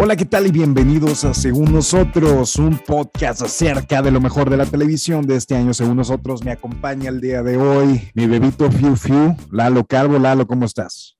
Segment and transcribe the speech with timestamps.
[0.00, 0.46] Hola, ¿qué tal?
[0.46, 5.34] Y bienvenidos a Según Nosotros, un podcast acerca de lo mejor de la televisión de
[5.34, 5.74] este año.
[5.74, 10.20] Según nosotros, me acompaña el día de hoy mi bebito Fiu Fiu, Lalo Calvo.
[10.20, 11.18] Lalo, ¿cómo estás?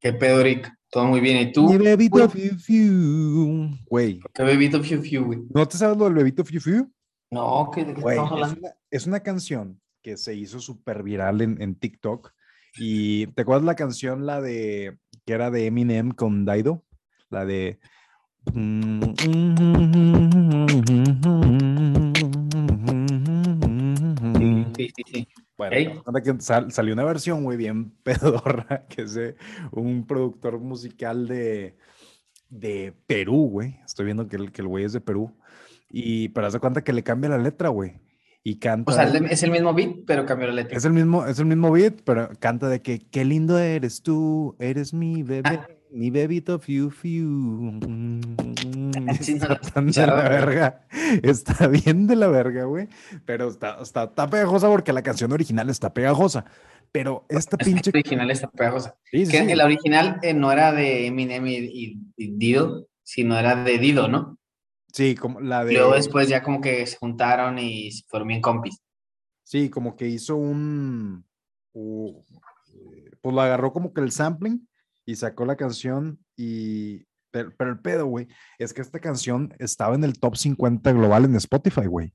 [0.00, 0.68] ¿Qué pedo, Rick?
[0.90, 1.36] Todo muy bien.
[1.48, 1.70] ¿Y tú?
[1.70, 3.70] Mi bebito Fiu Fiu.
[3.86, 4.20] Güey.
[4.34, 5.38] ¿Qué bebito Fiu Fiu, güey?
[5.54, 6.92] ¿No te sabes lo del bebito Fiu Fiu?
[7.30, 8.60] No, ¿qué, ¿de qué Güey, estamos es hablando?
[8.62, 12.32] una, es una canción que se hizo súper viral en, en TikTok.
[12.78, 16.84] Y ¿te acuerdas la canción, la de que era de Eminem con Daido?
[17.30, 17.78] La de.
[24.76, 25.28] Sí, sí, sí.
[25.56, 29.36] Bueno, ahora que sal- salió una versión muy bien pedorra, que es de
[29.72, 31.76] un productor musical de,
[32.48, 33.78] de Perú, güey.
[33.84, 35.36] Estoy viendo que el, que el güey es de Perú.
[35.90, 38.00] Y pero haz de cuenta que le cambia la letra, güey.
[38.42, 38.90] Y canta.
[38.90, 40.78] O sea, es el mismo beat, pero cambió la letra.
[40.78, 44.56] Es el mismo, es el mismo beat, pero canta de que qué lindo eres tú,
[44.58, 45.60] eres mi bebé,
[45.92, 47.28] mi bebito fiu fiu.
[49.20, 50.86] Sí, no Está tan de la verga,
[51.22, 52.88] está bien de la verga, güey.
[53.24, 56.44] Pero está, está, está pegajosa porque la canción original está pegajosa.
[56.92, 57.90] Pero esta pinche.
[57.90, 58.96] el original está pegajosa.
[59.10, 63.38] Sí, sí, Que el original eh, no era de Eminem y, y- y Dido, sino
[63.38, 64.38] era de Dido, ¿no?
[64.92, 65.74] Sí, como la de.
[65.74, 68.80] Luego después ya como que se juntaron y se fueron bien compis.
[69.44, 71.24] Sí, como que hizo un.
[71.74, 72.14] eh,
[73.20, 74.66] pues lo agarró como que el sampling
[75.10, 77.06] y sacó la canción y.
[77.32, 78.26] Pero, pero el pedo, güey,
[78.58, 82.12] es que esta canción estaba en el top 50 global en Spotify, güey.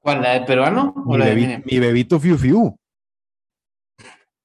[0.00, 0.22] ¿Cuál?
[0.22, 2.76] ¿La de peruano o Mi, la de bebi- mi bebito Fiu Fiu.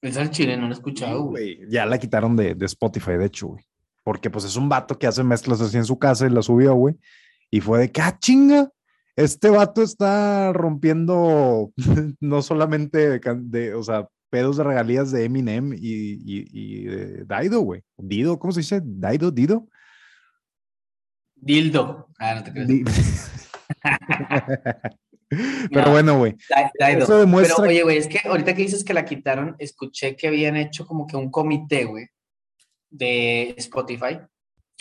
[0.01, 1.59] Esa es chile, no lo he escuchado, güey.
[1.69, 3.63] Ya la quitaron de, de Spotify, de hecho, güey.
[4.03, 6.75] Porque pues es un vato que hace mezclas así en su casa y la subió,
[6.75, 6.95] güey.
[7.49, 8.69] Y fue de que, ah, chinga,
[9.15, 11.71] este vato está rompiendo
[12.19, 17.61] no solamente de, o sea, pedos de regalías de Eminem y, y, y de Daido,
[17.61, 17.81] güey.
[17.97, 18.81] Dido, ¿cómo se dice?
[18.83, 19.67] Daido, Dido.
[21.35, 22.07] Dildo.
[22.19, 22.51] Ah, no te.
[22.65, 22.83] Di-
[25.29, 25.91] Pero No.
[25.91, 26.35] bueno, güey.
[26.79, 30.27] Eso demuestra Pero oye, güey, es que ahorita que dices que la quitaron, escuché que
[30.27, 32.07] habían hecho como que un comité, güey,
[32.89, 34.19] de Spotify.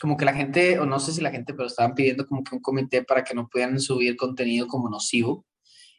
[0.01, 2.55] Como que la gente, o no sé si la gente, pero estaban pidiendo como que
[2.55, 5.47] un comité para que no pudieran subir contenido como nocivo.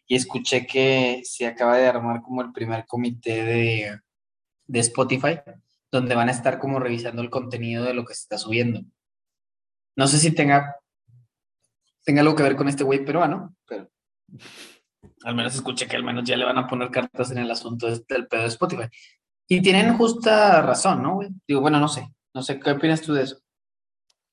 [0.08, 4.00] Y escuché que se acaba de armar como el primer comité de,
[4.68, 5.40] de Spotify,
[5.92, 8.82] donde van a estar como revisando el contenido de lo que se está subiendo.
[9.96, 10.76] No sé si tenga,
[12.04, 13.90] tenga algo que ver con este güey peruano, pero
[15.24, 17.88] al menos escuché que al menos ya le van a poner cartas en el asunto
[17.88, 18.90] del pedo de Spotify.
[19.48, 21.30] Y tienen justa razón, ¿no, güey?
[21.48, 22.08] Digo, bueno, no sé.
[22.34, 23.38] No sé, ¿qué opinas tú de eso?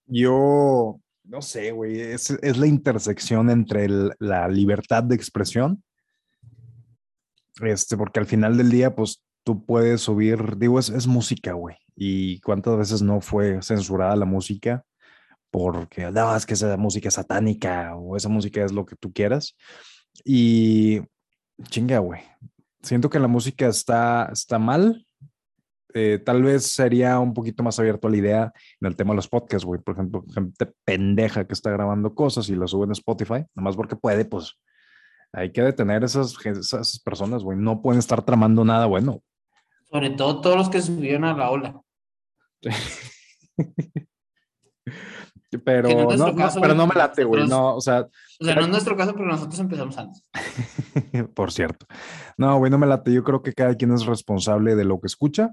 [0.07, 3.89] Yo, no sé, güey, es, es la intersección entre
[4.19, 5.83] la libertad de expresión,
[7.61, 11.77] este, porque al final del día, pues tú puedes subir, digo, es, es música, güey,
[11.95, 14.85] y cuántas veces no fue censurada la música
[15.51, 19.13] porque, no, es que esa música es satánica o esa música es lo que tú
[19.13, 19.55] quieras,
[20.25, 21.01] y
[21.65, 22.23] chinga, güey,
[22.83, 25.07] siento que la música está, está mal.
[25.95, 29.17] Eh, tal vez sería un poquito más abierto a la idea en el tema de
[29.17, 29.81] los podcasts, güey.
[29.81, 33.77] Por ejemplo, gente pendeja que está grabando cosas y las sube en Spotify, nada más
[33.77, 34.59] porque puede, pues
[35.33, 37.59] hay que detener esas, esas personas, güey.
[37.59, 39.23] No pueden estar tramando nada bueno.
[39.91, 41.81] Sobre todo todos los que subieron a la ola.
[45.65, 47.47] Pero, no es no, nuestro no, caso, pero no me late, güey.
[47.47, 48.09] No, o sea,
[48.41, 50.23] O sea, no es nuestro caso, pero nosotros empezamos antes.
[51.35, 51.87] por cierto.
[52.39, 53.13] No, güey, no me late.
[53.13, 55.53] Yo creo que cada quien es responsable de lo que escucha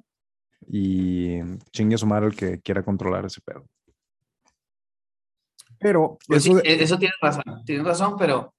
[0.67, 1.39] y
[1.71, 3.65] chingue a su madre el que quiera controlar ese pedo.
[5.79, 7.43] Pero Pues eso sí, de- e- eso tienes razón.
[7.65, 8.53] Tienes razón, pero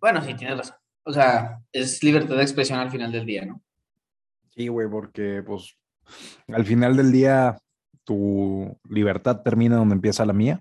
[0.00, 0.76] bueno, sí, tienes razón.
[1.04, 3.62] O sea, es libertad de expresión al final del día, ¿no?
[4.54, 5.76] Sí, güey, porque pues
[6.48, 7.58] al final del día
[8.04, 10.60] tu libertad termina donde empieza la mía.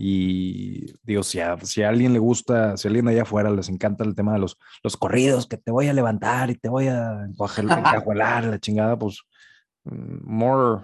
[0.00, 3.68] Y digo, si a, si a alguien le gusta, si a alguien allá afuera les
[3.68, 6.86] encanta el tema de los, los corridos, que te voy a levantar y te voy
[6.86, 7.24] a
[7.96, 9.22] encajuelar la chingada, pues
[9.84, 10.82] more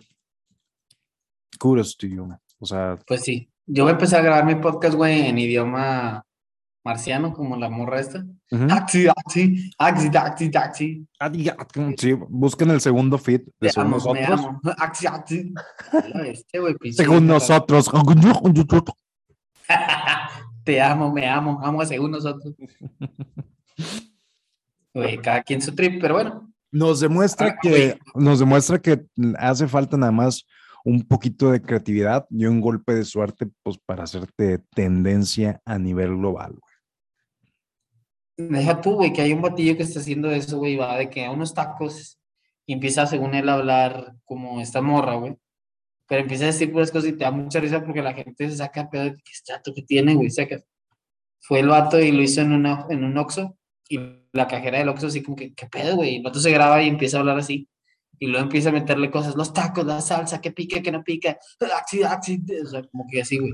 [1.59, 2.29] kudos to you.
[2.59, 3.49] O sea, Pues sí.
[3.67, 6.23] Yo voy a empezar a grabar mi podcast, güey, en idioma
[6.85, 8.27] marciano, como la morra esta.
[8.71, 11.07] Axi, axi, axi, axi, axi.
[11.97, 14.41] sí, busquen el segundo feed de según nosotros.
[14.77, 15.55] Axi, axi.
[16.27, 17.91] Este, güey, Según nosotros.
[20.65, 22.55] Te amo, me amo, amo a según nosotros.
[24.95, 26.54] Güey, cada quien su trip, pero bueno.
[26.75, 29.07] Nos demuestra Ah, que, nos demuestra que
[29.39, 30.45] hace falta nada más
[30.85, 36.17] un poquito de creatividad y un golpe de suerte, pues, para hacerte tendencia a nivel
[36.17, 38.51] global, güey.
[38.51, 41.25] Deja tú, güey, que hay un batillo que está haciendo eso, güey, va de que
[41.25, 42.19] a unos tacos
[42.67, 45.37] y empieza, según él, a hablar como esta morra, güey.
[46.09, 48.57] pero empieza a decir puras cosas y te da mucha risa porque la gente se
[48.57, 50.61] saca pedo de que es chato que tiene, güey, saca.
[51.39, 53.57] Fue el vato y lo hizo en, una, en un Oxxo
[53.89, 54.01] y
[54.33, 56.17] la cajera del Oxxo así como que, ¿qué pedo, güey?
[56.17, 57.69] El vato se graba y empieza a hablar así
[58.19, 61.39] y luego empieza a meterle cosas, los tacos, la salsa, que pica, que no pica,
[61.61, 61.67] o
[62.67, 63.53] sea, como que así, güey.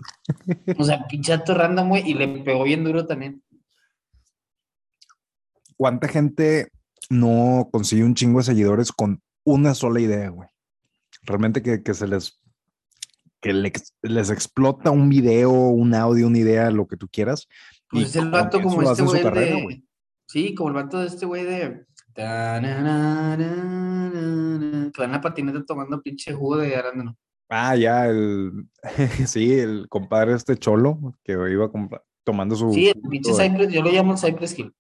[0.79, 3.43] O sea, pinchato random, güey, y le pegó bien duro también.
[5.77, 6.71] ¿Cuánta gente
[7.09, 10.49] no consigue un chingo de seguidores con una sola idea, güey?
[11.23, 12.39] Realmente que, que se les
[13.41, 17.49] que les, explota un video, un audio, una idea, lo que tú quieras.
[17.89, 19.83] Pues el vato como este güey de...
[20.31, 21.85] Sí, como el vato de este güey de...
[22.15, 22.63] Que va en
[25.11, 27.19] la patineta tomando pinche jugo de arándano.
[27.49, 28.69] Ah, ya, el...
[29.27, 31.69] sí, el compadre este cholo que iba
[32.23, 32.73] tomando su...
[32.73, 34.73] Sí, el pinche Cypress, yo lo llamo Cypress Hill.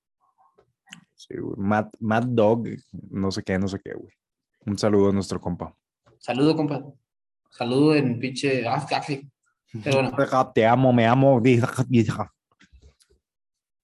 [1.16, 2.68] Sí, Mad, Mad Dog,
[3.10, 4.12] no sé qué, no sé qué, güey.
[4.66, 5.74] Un saludo a nuestro compa.
[6.18, 6.84] Saludo, compa.
[7.50, 8.68] Saludo en pinche.
[8.68, 8.86] Ah,
[9.82, 10.12] Pero bueno.
[10.54, 11.42] Te amo, me amo.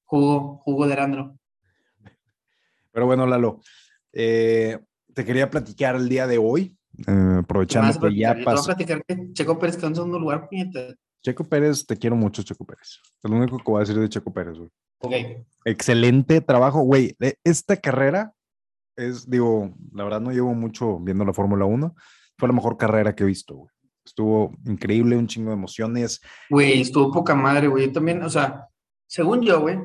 [0.04, 1.36] Jugo, jugo de Arandro.
[2.96, 3.60] Pero bueno, Lalo,
[4.14, 4.78] eh,
[5.12, 6.74] te quería platicar el día de hoy,
[7.06, 8.64] eh, aprovechando que ya pasó.
[8.64, 10.48] platicar que Checo Pérez quedó en segundo lugar,
[11.22, 13.02] Checo Pérez, te quiero mucho, Checo Pérez.
[13.22, 14.70] Es lo único que voy a decir de Checo Pérez, güey.
[15.00, 15.12] Ok.
[15.66, 17.14] Excelente trabajo, güey.
[17.44, 18.32] Esta carrera
[18.96, 21.94] es, digo, la verdad no llevo mucho viendo la Fórmula 1,
[22.38, 23.70] fue la mejor carrera que he visto, güey.
[24.06, 26.22] Estuvo increíble, un chingo de emociones.
[26.48, 27.88] Güey, estuvo poca madre, güey.
[27.88, 28.68] Yo también, o sea,
[29.06, 29.76] según yo, güey,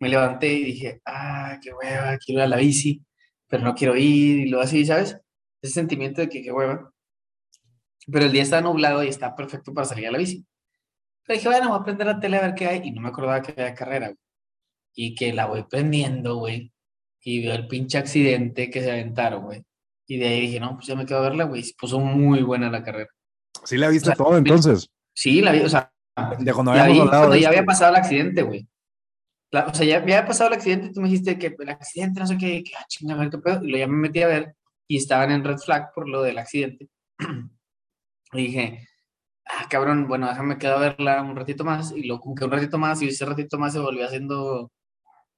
[0.00, 3.02] me levanté y dije, ah, qué hueva, quiero ir a la bici,
[3.48, 5.18] pero no quiero ir, y lo así, ¿sabes?
[5.60, 6.92] Ese sentimiento de que qué hueva.
[8.10, 10.46] Pero el día estaba nublado y está perfecto para salir a la bici.
[11.26, 13.08] Pero dije, bueno, voy a prender la tele a ver qué hay, y no me
[13.08, 14.18] acordaba que había carrera, güey.
[14.94, 16.72] Y que la voy prendiendo, güey.
[17.22, 19.62] Y veo el pinche accidente que se aventaron, güey.
[20.06, 21.62] Y de ahí dije, no, pues ya me quedo a verla, güey.
[21.62, 23.10] Se puso muy buena la carrera.
[23.64, 24.88] ¿Sí la viste todo entonces?
[25.14, 25.92] Sí, la vi, o sea.
[26.38, 28.66] De cuando, ya había pasado el accidente, güey.
[29.52, 32.36] O sea, ya, había pasado el accidente, tú me dijiste que el accidente, no sé
[32.36, 33.64] qué, que ah, chinga, qué pedo.
[33.64, 34.54] Y lo ya me metí a ver
[34.86, 36.88] y estaban en red flag por lo del accidente.
[38.32, 38.88] y dije,
[39.46, 41.92] ah, cabrón, bueno, déjame quedar a verla un ratito más.
[41.92, 44.70] Y luego, como que un ratito más, y ese ratito más se volvió haciendo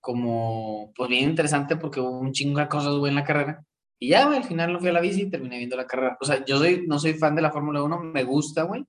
[0.00, 3.64] como, pues bien interesante porque hubo un chingo de cosas, güey, en la carrera.
[3.98, 6.16] Y ya, al final no fui a la bici y terminé viendo la carrera.
[6.20, 8.84] O sea, yo soy, no soy fan de la Fórmula 1, me gusta, güey,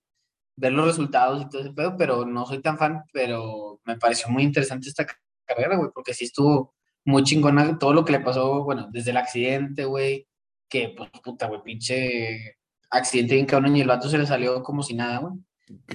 [0.55, 4.29] ver los resultados y todo ese pedo, pero no soy tan fan, pero me pareció
[4.29, 5.05] muy interesante esta
[5.45, 6.73] carrera, güey, porque sí estuvo
[7.05, 10.27] muy chingona todo lo que le pasó, bueno, desde el accidente, güey,
[10.69, 12.57] que, pues, puta, güey, pinche
[12.89, 15.33] accidente bien cabrón y el vato se le salió como si nada, güey.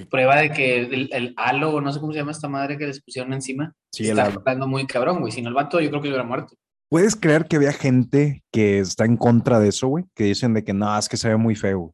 [0.08, 3.02] Prueba de que el, el, halo, no sé cómo se llama esta madre que les
[3.02, 5.32] pusieron encima, sí, está hablando muy cabrón, güey.
[5.32, 6.56] Si no, el vato yo creo que hubiera muerto.
[6.88, 10.04] ¿Puedes creer que había gente que está en contra de eso, güey?
[10.14, 11.92] Que dicen de que no, es que se ve muy feo.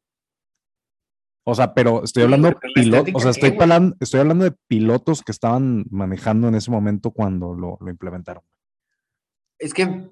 [1.44, 5.22] O sea, pero estoy hablando de pilotos, o sea, estoy, hablando, estoy hablando de pilotos
[5.22, 8.44] que estaban manejando en ese momento cuando lo, lo implementaron.
[9.58, 10.08] Es que.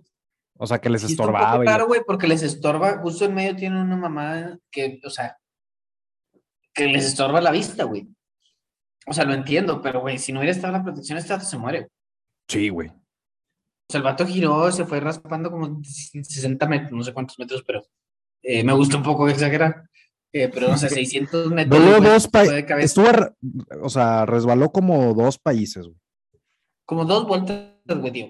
[0.59, 1.63] O sea, que les estorbaba.
[1.63, 2.99] Claro, güey, porque les estorba.
[2.99, 5.39] Justo en medio tiene una mamá que, o sea,
[6.75, 8.09] que les estorba la vista, güey.
[9.07, 11.89] O sea, lo entiendo, pero, güey, si no hubiera estado la protección, este se muere.
[12.49, 12.89] Sí, güey.
[12.89, 17.65] O sea, el vato giró, se fue raspando como 60 metros, no sé cuántos metros,
[17.67, 17.83] pero
[18.43, 19.90] eh, me gusta un poco exagerar.
[20.33, 22.03] Eh, pero no sé, 600 metros.
[22.03, 22.97] dos países.
[23.83, 25.99] o sea, resbaló como dos países, güey.
[26.87, 28.29] Como dos vueltas, güey, tío.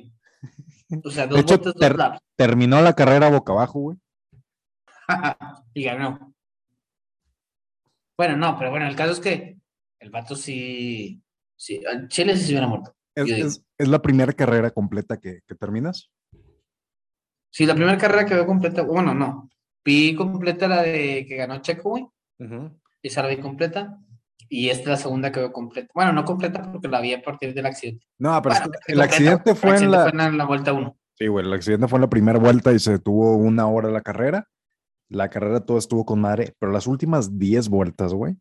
[1.04, 3.98] O sea, dos vueltas, dos Terminó la carrera boca abajo, güey.
[5.74, 6.34] y ganó.
[8.16, 9.58] Bueno, no, pero bueno, el caso es que
[9.98, 11.22] el vato sí.
[11.56, 12.94] sí Chile sí se hubiera muerto.
[13.14, 16.10] Es, la primera carrera completa que, terminas?
[17.50, 19.50] Sí, la primera carrera que veo completa, bueno, no.
[19.84, 22.06] Vi completa la de que ganó Checo, güey.
[23.02, 23.98] Esa la vi completa.
[24.48, 25.88] Y esta es la segunda que veo completa.
[25.94, 28.04] Bueno, no completa porque la vi a partir del accidente.
[28.18, 28.56] No, pero
[28.88, 30.10] el accidente fue, en, la...
[30.10, 30.96] fue en la vuelta 1.
[31.14, 34.00] Sí, güey, el accidente fue en la primera vuelta y se tuvo una hora la
[34.00, 34.48] carrera.
[35.08, 38.36] La carrera todo estuvo con madre, pero las últimas 10 vueltas, güey,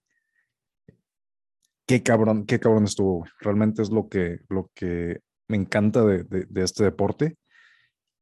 [1.89, 6.63] qué cabrón, qué cabrón estuvo, Realmente es lo que, lo que me encanta de, de,
[6.63, 7.37] este deporte.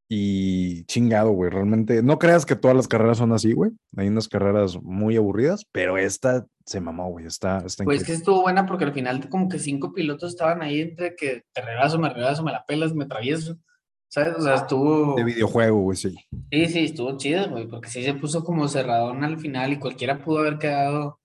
[0.09, 1.49] Y chingado, güey.
[1.49, 3.71] Realmente, no creas que todas las carreras son así, güey.
[3.95, 7.25] Hay unas carreras muy aburridas, pero esta se mamó, güey.
[7.25, 10.81] Está, está Pues que estuvo buena porque al final, como que cinco pilotos estaban ahí
[10.81, 13.57] entre que te rebaso, me rebaso, me la pelas, me travieso.
[14.09, 14.35] ¿Sabes?
[14.37, 15.15] O sea, estuvo.
[15.15, 16.15] De videojuego, güey, sí.
[16.51, 20.23] Sí, sí, estuvo chido, güey, porque sí se puso como cerradón al final y cualquiera
[20.23, 21.19] pudo haber quedado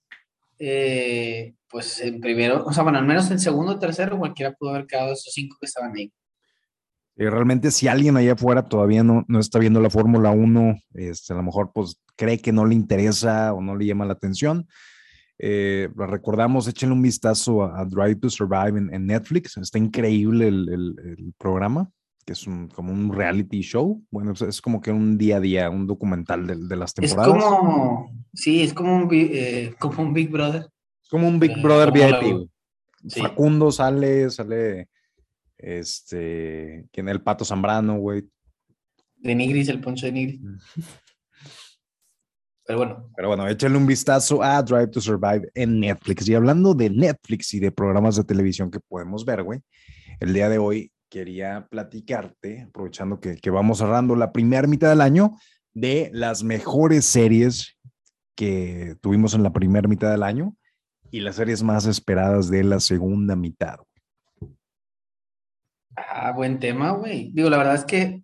[0.64, 4.70] eh, pues en primero, o sea, bueno, al menos en segundo o tercero, cualquiera pudo
[4.70, 6.12] haber quedado esos cinco que estaban ahí.
[7.16, 11.32] Y realmente si alguien allá afuera todavía no, no está viendo la Fórmula 1, este,
[11.32, 14.66] a lo mejor pues cree que no le interesa o no le llama la atención,
[15.44, 19.56] eh, recordamos, échenle un vistazo a, Drive to Survive en, Netflix.
[19.56, 21.90] Está increíble el, el, programa,
[22.24, 24.00] que es un, como un reality show.
[24.10, 27.36] Bueno, es como que un día a día, un documental de, de las temporadas.
[27.36, 30.68] Es como, sí, es como un, eh, como un Big Brother.
[31.02, 32.48] Es como un Big Brother VIP.
[33.08, 34.88] Facundo sale, sale,
[35.62, 38.28] este, ¿quién el Pato Zambrano, güey.
[39.16, 40.40] De Nigris, el poncho de Nigris.
[42.66, 43.10] Pero bueno.
[43.16, 46.28] Pero bueno, échale un vistazo a Drive to Survive en Netflix.
[46.28, 49.60] Y hablando de Netflix y de programas de televisión que podemos ver, güey,
[50.20, 55.00] el día de hoy quería platicarte, aprovechando que, que vamos cerrando la primera mitad del
[55.00, 55.36] año,
[55.74, 57.78] de las mejores series
[58.34, 60.56] que tuvimos en la primera mitad del año
[61.10, 63.76] y las series más esperadas de la segunda mitad.
[65.96, 67.30] Ah, buen tema, güey.
[67.32, 68.22] Digo, la verdad es que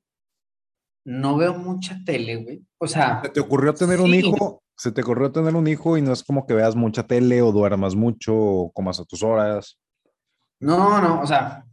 [1.05, 2.63] no veo mucha tele, güey.
[2.79, 3.21] O sea.
[3.23, 4.63] ¿Se te ocurrió tener un hijo?
[4.77, 7.51] ¿Se te ocurrió tener un hijo y no es como que veas mucha tele o
[7.51, 9.79] duermas mucho o comas a tus horas?
[10.61, 11.65] No, no, o sea,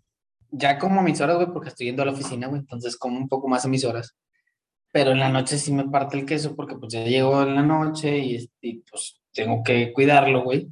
[0.52, 3.18] ya como a mis horas, güey, porque estoy yendo a la oficina, güey, entonces como
[3.18, 4.16] un poco más a mis horas.
[4.92, 7.64] Pero en la noche sí me parte el queso porque pues ya llego en la
[7.64, 8.50] noche y,
[8.90, 10.70] pues tengo que cuidarlo, güey.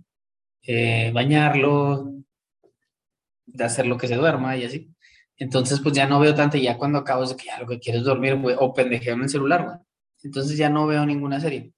[0.65, 2.13] Eh, bañarlo,
[3.45, 4.89] de hacer lo que se duerma y así.
[5.37, 7.79] Entonces, pues ya no veo tanto, y ya cuando acabo de que ya lo que
[7.79, 9.77] quieres dormir, güey, o pendejeo en el celular, güey.
[10.23, 11.73] Entonces ya no veo ninguna serie.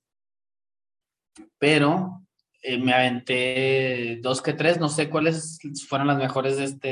[1.58, 2.26] Pero
[2.62, 6.90] eh, me aventé dos que tres, no sé cuáles fueron las mejores de, este,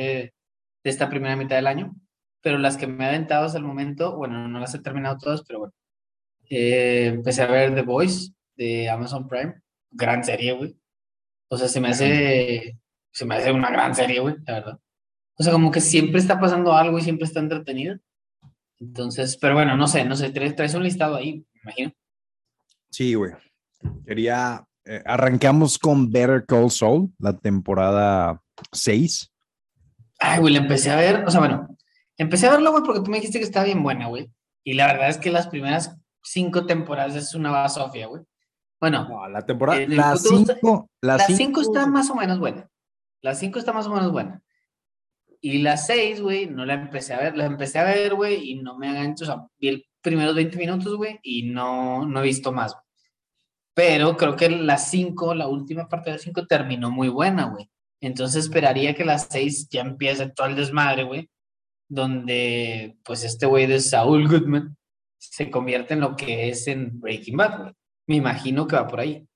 [0.83, 1.95] de esta primera mitad del año,
[2.41, 5.43] pero las que me he aventado hasta el momento, bueno, no las he terminado todas,
[5.43, 5.73] pero bueno.
[6.49, 9.55] Eh, empecé a ver The Voice de Amazon Prime,
[9.91, 10.77] gran serie, güey.
[11.49, 12.77] O sea, se me hace,
[13.11, 14.79] se me hace una gran serie, güey, la verdad.
[15.37, 17.97] O sea, como que siempre está pasando algo y siempre está entretenido.
[18.79, 21.91] Entonces, pero bueno, no sé, no sé, traes, un listado ahí, me imagino.
[22.89, 23.31] Sí, güey.
[24.05, 29.31] Quería, eh, arrancamos con Better Call Saul, la temporada 6.
[30.19, 31.67] Ay, güey, la empecé a ver, o sea, bueno,
[32.17, 34.31] empecé a verlo, güey, porque tú me dijiste que estaba bien buena, güey.
[34.63, 38.23] Y la verdad es que las primeras cinco temporadas es una basofia, güey.
[38.79, 42.69] Bueno, la temporada, la cinco, la cinco está más o menos buena.
[43.21, 44.41] La cinco está más o menos buena.
[45.45, 48.55] Y la 6, güey, no la empecé a ver, la empecé a ver, güey, y
[48.55, 52.23] no me hagan, o sea, vi el primeros 20 minutos, güey, y no, no he
[52.23, 52.77] visto más.
[53.73, 57.69] Pero creo que la 5, la última parte de la 5 terminó muy buena, güey.
[57.99, 61.29] Entonces esperaría que la 6 ya empiece todo el desmadre, güey,
[61.89, 64.77] donde pues este güey de Saul Goodman
[65.17, 67.73] se convierte en lo que es en Breaking Bad, güey.
[68.07, 69.27] Me imagino que va por ahí.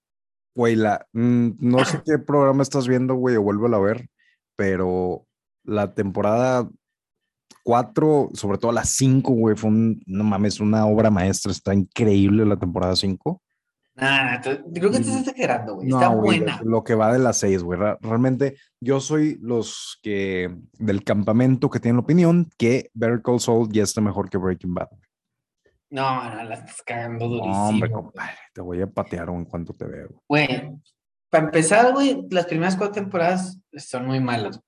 [0.55, 4.07] Güey, la, mm, no sé qué programa estás viendo, güey, o vuelvo a ver,
[4.55, 5.26] pero
[5.67, 6.67] la temporada
[7.63, 12.45] 4, sobre todo la 5, güey, fue un, no mames, una obra maestra, está increíble
[12.45, 13.41] la temporada 5.
[13.95, 15.89] Nah, creo que te estás exagerando, güey.
[15.89, 16.61] está buena.
[16.63, 17.79] Lo que va de las 6, güey.
[17.99, 23.69] Realmente yo soy los que del campamento que tienen la opinión que Better Call Saul
[23.69, 24.89] ya está mejor que Breaking Bad.
[25.89, 27.69] No, no, la estás cagando durísimo.
[27.69, 30.23] hombre, compadre, te voy a patear en cuanto te veo.
[30.29, 30.71] Güey,
[31.29, 34.61] para empezar, güey, las primeras cuatro temporadas son muy malas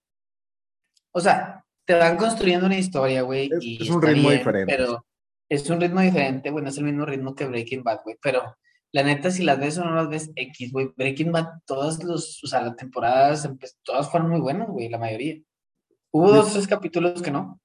[1.11, 3.49] o sea, te van construyendo una historia, güey.
[3.51, 4.75] Es, es un ritmo diferente.
[4.75, 5.05] Pero
[5.49, 8.17] es un ritmo diferente, güey, no es el mismo ritmo que Breaking Bad, güey.
[8.21, 8.55] Pero
[8.91, 10.91] la neta, si las ves o no las ves, X, güey.
[10.95, 13.49] Breaking Bad, todas los, o sea, las temporadas,
[13.83, 15.41] todas fueron muy buenas, güey, la mayoría.
[16.11, 17.59] Hubo dos o tres capítulos que no,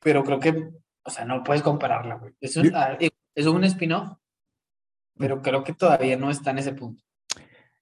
[0.00, 0.70] pero creo que,
[1.04, 2.34] o sea, no puedes compararla, güey.
[2.40, 2.96] Es un, ah,
[3.34, 4.18] es un spin-off,
[5.16, 7.02] pero creo que todavía no está en ese punto.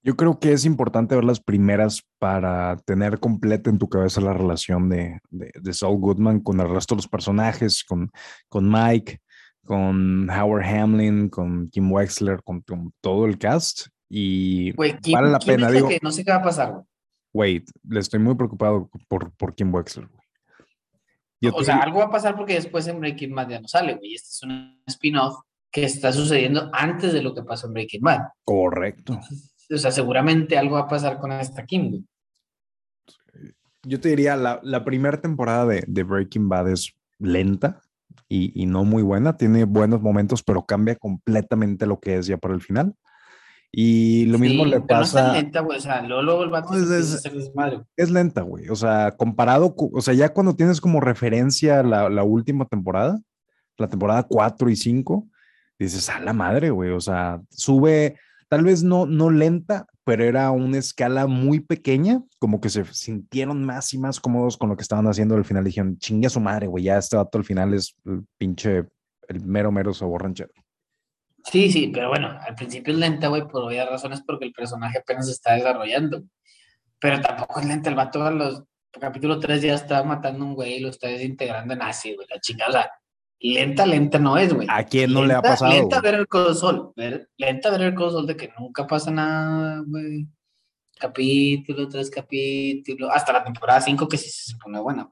[0.03, 4.33] Yo creo que es importante ver las primeras para tener completa en tu cabeza la
[4.33, 8.11] relación de, de, Saul Goodman con el resto de los personajes, con,
[8.49, 9.21] con Mike,
[9.63, 12.65] con Howard Hamlin, con Kim Wexler, con,
[13.03, 13.89] todo el cast.
[14.09, 15.71] Y vale la pena.
[15.71, 16.85] Digo, no sé qué va a pasar, güey.
[17.33, 21.53] Wait, le estoy muy preocupado por, por Kim Wexler, güey.
[21.53, 24.15] o sea, algo va a pasar porque después en Breaking Bad ya no sale, güey.
[24.15, 25.37] Este es un spin-off
[25.71, 28.21] que está sucediendo antes de lo que pasó en Breaking Bad.
[28.45, 29.21] Correcto
[29.71, 32.05] o sea, seguramente algo va a pasar con esta Kim.
[33.83, 37.81] Yo te diría, la, la primera temporada de, de, Breaking Bad es lenta
[38.29, 42.37] y, y, no muy buena, tiene buenos momentos, pero cambia completamente lo que es ya
[42.37, 42.95] para el final.
[43.73, 45.23] Y lo mismo le pasa.
[45.23, 45.79] No es lenta, güey.
[45.79, 47.25] O sea, luego, el vato es,
[47.97, 48.69] es, lenta, güey.
[48.69, 53.21] O sea, comparado, o sea, ya cuando tienes como referencia la, la última temporada,
[53.79, 55.29] la temporada 4 y 5,
[55.79, 56.91] dices, a la madre, güey.
[56.91, 58.19] O sea, sube
[58.51, 63.65] tal vez no, no lenta, pero era una escala muy pequeña, como que se sintieron
[63.65, 65.63] más y más cómodos con lo que estaban haciendo al final.
[65.63, 68.87] Dijeron, chingue a su madre, güey, ya este vato al final es el pinche,
[69.29, 70.51] el mero, mero sabor ranchero.
[71.45, 74.99] Sí, sí, pero bueno, al principio es lenta, güey, por obvias razones, porque el personaje
[74.99, 76.25] apenas se está desarrollando.
[76.99, 80.55] Pero tampoco es lenta, el vato a los capítulo 3 ya está matando a un
[80.55, 82.91] güey y lo está desintegrando en ácido, güey, la chingada.
[83.41, 84.67] Lenta, lenta no es, güey.
[84.71, 85.73] ¿A quién no le ha pasado?
[85.73, 90.29] Lenta ver el consol, ver, lenta ver el consol de que nunca pasa nada, güey.
[90.99, 95.11] Capítulo, tres capítulos, hasta la temporada 5 que sí se pone buena.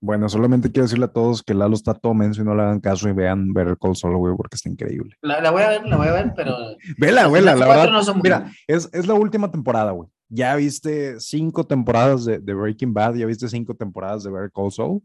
[0.00, 2.80] Bueno, solamente quiero decirle a todos que Lalo está todo menso y no le hagan
[2.80, 5.16] caso y vean ver el console, güey, porque está increíble.
[5.22, 6.56] La, voy a ver, la voy a ver, pero.
[6.98, 8.14] vela, vela, la verdad.
[8.22, 13.26] mira, es, es la última temporada, güey ya viste cinco temporadas de, Breaking Bad, ya
[13.26, 15.02] viste cinco temporadas de Better Call Saul,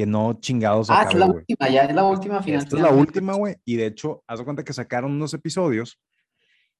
[0.00, 0.88] que no chingados.
[0.88, 2.62] Ah, es la última, ya es la última final.
[2.62, 3.56] Esta es la última, güey.
[3.66, 6.00] Y de hecho, haz de cuenta que sacaron unos episodios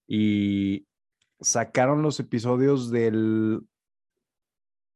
[0.08, 0.86] y
[1.38, 3.60] sacaron los episodios del.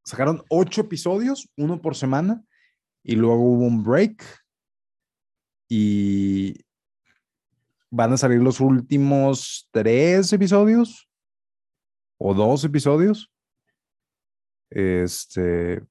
[0.07, 2.43] Sacaron ocho episodios, uno por semana,
[3.03, 4.25] y luego hubo un break.
[5.69, 6.65] Y
[7.91, 11.11] van a salir los últimos tres episodios
[12.17, 13.31] o dos episodios.
[14.71, 15.83] Este,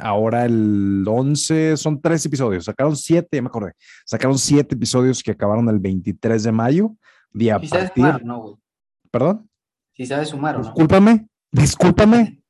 [0.00, 3.72] ahora el 11 son tres episodios, sacaron siete, ya me acordé,
[4.04, 6.96] sacaron siete episodios que acabaron el 23 de mayo.
[7.30, 8.24] De a partir...
[8.24, 8.58] no,
[9.10, 9.48] ¿Perdón?
[9.94, 10.64] Si sabes sumar o no.
[10.64, 12.42] Discúlpame, discúlpame.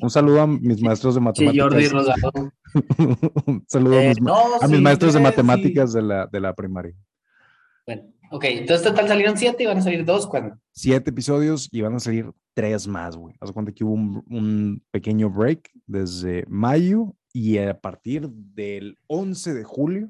[0.00, 1.72] Un saludo a mis maestros de matemáticas.
[1.72, 2.50] Sí, Jordi.
[3.46, 6.94] Un saludo a mis, eh, maestros de matemáticas de, la, de la primaria.
[7.86, 10.58] Bueno, Ok, entonces total salieron siete y van a salir dos cuando.
[10.72, 13.36] Siete episodios y van a salir tres más, güey.
[13.40, 19.62] Haz cuenta que hubo un, pequeño break desde mayo y a partir del 11 de
[19.62, 20.08] julio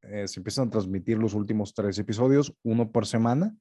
[0.00, 3.54] eh, se empiezan a transmitir los últimos tres episodios, uno por semana.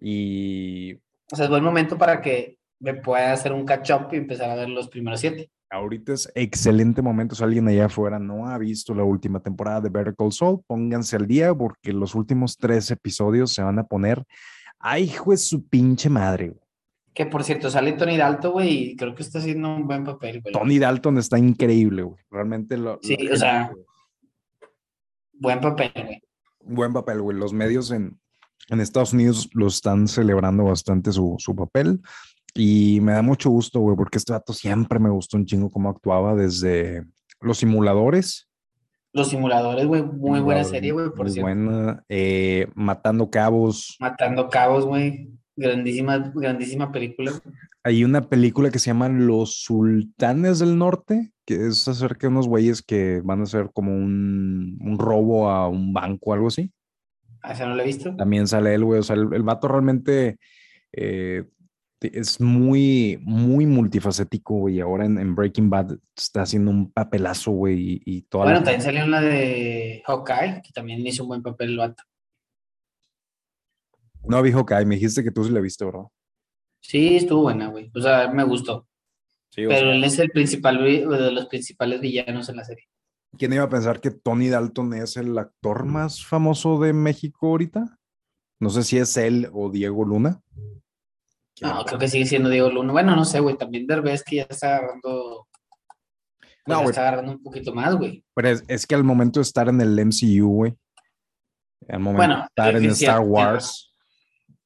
[0.00, 0.94] Y.
[1.30, 4.48] O sea, es buen momento para que me pueda hacer un catch up y empezar
[4.48, 7.34] a ver los primeros siete ahorita es excelente momento.
[7.34, 11.16] Si alguien allá afuera no ha visto la última temporada de Better Call Saul, pónganse
[11.16, 14.24] al día porque los últimos tres episodios se van a poner.
[14.78, 16.54] ¡Ay, de su pinche madre!
[17.16, 20.42] Que por cierto, sale Tony Dalton, güey, y creo que está haciendo un buen papel,
[20.42, 20.52] güey.
[20.52, 22.22] Tony Dalton está increíble, güey.
[22.30, 23.00] Realmente lo.
[23.02, 23.72] Sí, o sea.
[25.32, 26.22] Buen papel, güey.
[26.60, 27.34] Buen papel, güey.
[27.38, 28.20] Los medios en,
[28.68, 32.02] en Estados Unidos lo están celebrando bastante su, su papel.
[32.52, 35.88] Y me da mucho gusto, güey, porque este dato siempre me gustó un chingo cómo
[35.88, 37.02] actuaba desde
[37.40, 38.46] los simuladores.
[39.14, 42.04] Los simuladores, güey, muy buena serie, güey, por muy buena.
[42.10, 43.96] Eh, Matando Cabos.
[44.00, 45.30] Matando Cabos, güey.
[45.56, 47.32] Grandísima, grandísima película.
[47.82, 52.48] Hay una película que se llama Los Sultanes del Norte, que es acerca de unos
[52.48, 56.72] güeyes que van a hacer como un, un robo a un banco o algo así.
[57.42, 58.14] ¿Ah, esa no la he visto?
[58.16, 59.00] También sale él, güey.
[59.00, 60.38] O sea, el, el vato realmente
[60.92, 61.44] eh,
[62.00, 64.80] es muy, muy multifacético, güey.
[64.80, 69.10] Ahora en, Breaking Bad está haciendo un papelazo, güey, y, toda Bueno, también salió en
[69.10, 72.02] la de Hawkeye, que también hizo un buen papel el vato.
[74.28, 76.04] No vi Hawkeye, me dijiste que tú sí la viste, ¿verdad?
[76.80, 77.90] Sí, estuvo buena, güey.
[77.94, 78.86] O sea, me gustó.
[79.54, 82.84] Pero él es el principal, de los principales villanos en la serie.
[83.38, 87.98] ¿Quién iba a pensar que Tony Dalton es el actor más famoso de México ahorita?
[88.60, 90.40] No sé si es él o Diego Luna.
[91.60, 92.92] No, creo que sigue siendo Diego Luna.
[92.92, 93.56] Bueno, no sé, güey.
[93.56, 95.46] También Derbez que ya está agarrando.
[96.66, 96.90] No, güey.
[96.90, 98.24] Está agarrando un poquito más, güey.
[98.34, 100.74] Pero es, que al momento de estar en el MCU, güey.
[101.88, 103.85] Al momento de estar en Star Wars.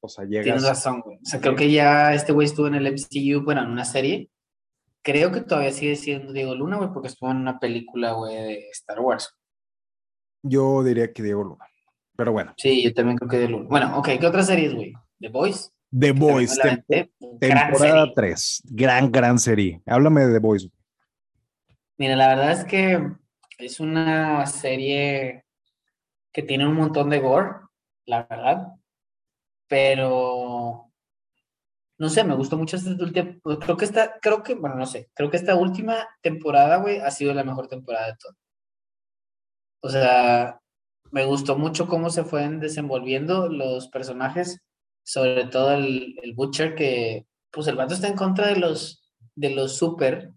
[0.01, 0.45] O sea, llegas.
[0.45, 1.17] Tienes razón, güey.
[1.17, 4.29] O sea, creo que ya este güey estuvo en el MCU, bueno, en una serie.
[5.03, 8.69] Creo que todavía sigue siendo Diego Luna, güey, porque estuvo en una película, güey, de
[8.71, 9.35] Star Wars.
[10.43, 11.65] Yo diría que Diego Luna.
[12.15, 12.53] Pero bueno.
[12.57, 13.69] Sí, yo también creo que Diego Luna.
[13.69, 14.93] Bueno, ok, ¿qué otras series, güey?
[15.19, 15.71] ¿The Boys?
[15.97, 16.57] The Boys,
[17.39, 18.63] temporada 3.
[18.65, 19.81] Gran, gran serie.
[19.85, 20.69] Háblame de The Boys.
[21.97, 23.11] Mira, la verdad es que
[23.57, 25.45] es una serie
[26.31, 27.51] que tiene un montón de gore,
[28.05, 28.67] la verdad.
[29.71, 30.91] Pero
[31.97, 33.37] no sé, me gustó mucho esta última.
[33.61, 37.09] Creo que esta, creo que, bueno, no sé, creo que esta última temporada, güey, ha
[37.09, 38.33] sido la mejor temporada de todo.
[39.81, 40.59] O sea,
[41.11, 44.61] me gustó mucho cómo se fueron desenvolviendo los personajes
[45.03, 49.77] sobre todo el, Butcher, que pues el vato está en contra de los, de los
[49.77, 50.33] super,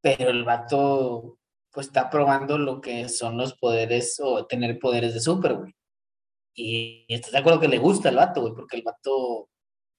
[0.00, 1.38] pero el vato
[1.70, 5.74] pues está probando lo que son los poderes o tener poderes de super, güey.
[6.54, 9.48] Y, estás de acuerdo que le gusta el vato, güey, porque el vato,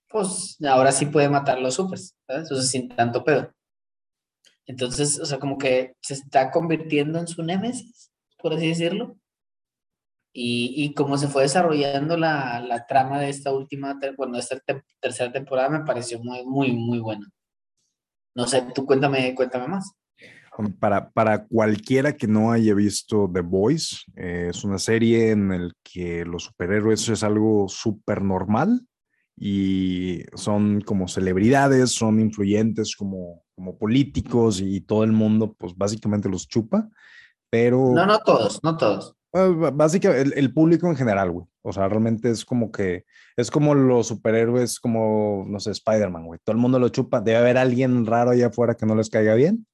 [0.09, 2.51] pues ahora sí puede matar los supers, ¿sabes?
[2.51, 3.51] O sea, sin tanto pedo.
[4.65, 9.17] Entonces, o sea, como que se está convirtiendo en su némesis, por así decirlo.
[10.35, 14.59] Y, cómo se fue desarrollando la, trama de esta última, bueno, esta
[14.99, 17.29] tercera temporada me pareció muy, muy, muy buena.
[18.35, 19.93] No sé, tú cuéntame, cuéntame más.
[20.79, 25.71] Para, para cualquiera que no haya visto The Voice, eh, es una serie en la
[25.83, 28.85] que los superhéroes es algo súper normal
[29.35, 36.29] y son como celebridades, son influyentes como, como políticos y todo el mundo pues básicamente
[36.29, 36.87] los chupa,
[37.49, 37.91] pero...
[37.93, 39.15] No, no todos, no todos.
[39.33, 41.47] Básicamente, el, público en general, güey.
[41.63, 46.39] O sea, realmente es como que, es como los superhéroes, como, no sé, Spider-Man, güey.
[46.43, 47.19] Todo el mundo lo chupa.
[47.19, 49.65] Debe haber alguien raro allá afuera que no les caiga bien.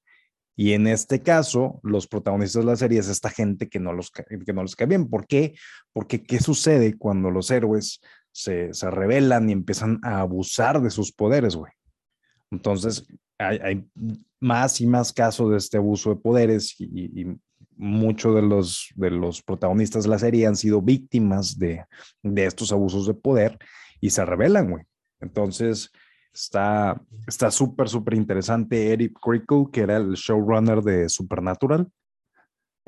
[0.60, 4.10] Y en este caso, los protagonistas de la serie es esta gente que no, los,
[4.10, 5.08] que no les cae bien.
[5.08, 5.54] ¿Por qué?
[5.90, 11.12] Porque ¿qué sucede cuando los héroes se, se rebelan y empiezan a abusar de sus
[11.12, 11.72] poderes, güey?
[12.50, 13.06] Entonces,
[13.38, 13.88] hay,
[14.38, 17.38] más y más casos de este abuso de poderes y, y,
[17.74, 21.86] muchos de los, de los protagonistas de la serie han sido víctimas de,
[22.22, 23.56] de estos abusos de poder
[23.98, 24.84] y se rebelan, güey.
[25.20, 25.90] Entonces,
[26.32, 28.92] está está súper, súper interesante.
[28.92, 31.88] Eric Crickle, que era el showrunner de Supernatural.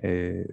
[0.04, 0.46] Eh,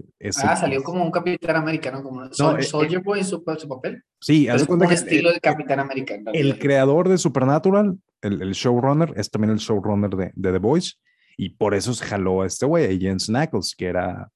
[0.43, 4.03] ah, salió como un Capitán Americano, como no, eh, Soldier Boy en su, papel.
[4.19, 6.31] Sí, es un estilo de Capitán Americano.
[6.33, 10.93] El creador de Supernatural, el, el, showrunner, es también el showrunner de, de The Voice
[11.37, 14.29] y por eso se jaló a este güey, a Jens Knuckles, que era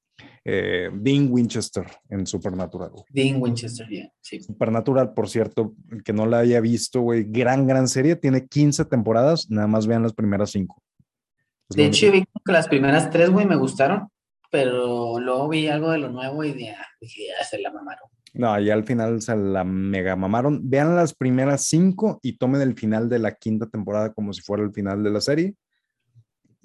[0.45, 2.91] eh, Dean Winchester en Supernatural.
[3.09, 3.87] Dean Winchester,
[4.21, 4.41] sí.
[4.41, 8.85] Supernatural, por cierto, el que no la haya visto, güey, gran, gran serie, tiene 15
[8.85, 10.81] temporadas, nada más vean las primeras 5.
[11.69, 14.09] De hecho, vi que las primeras 3, güey, me gustaron,
[14.51, 18.09] pero luego vi algo de lo nuevo y ah, dije, ya se la mamaron.
[18.33, 20.59] No, ya al final se la mega mamaron.
[20.69, 24.63] Vean las primeras 5 y tomen el final de la quinta temporada como si fuera
[24.63, 25.55] el final de la serie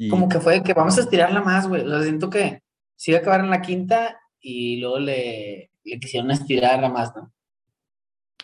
[0.09, 1.85] como que fue que vamos a estirarla más, güey.
[1.85, 2.63] Lo siento que
[2.99, 7.33] sí iba a acabar en la quinta y luego le, le quisieron estirarla más, ¿no?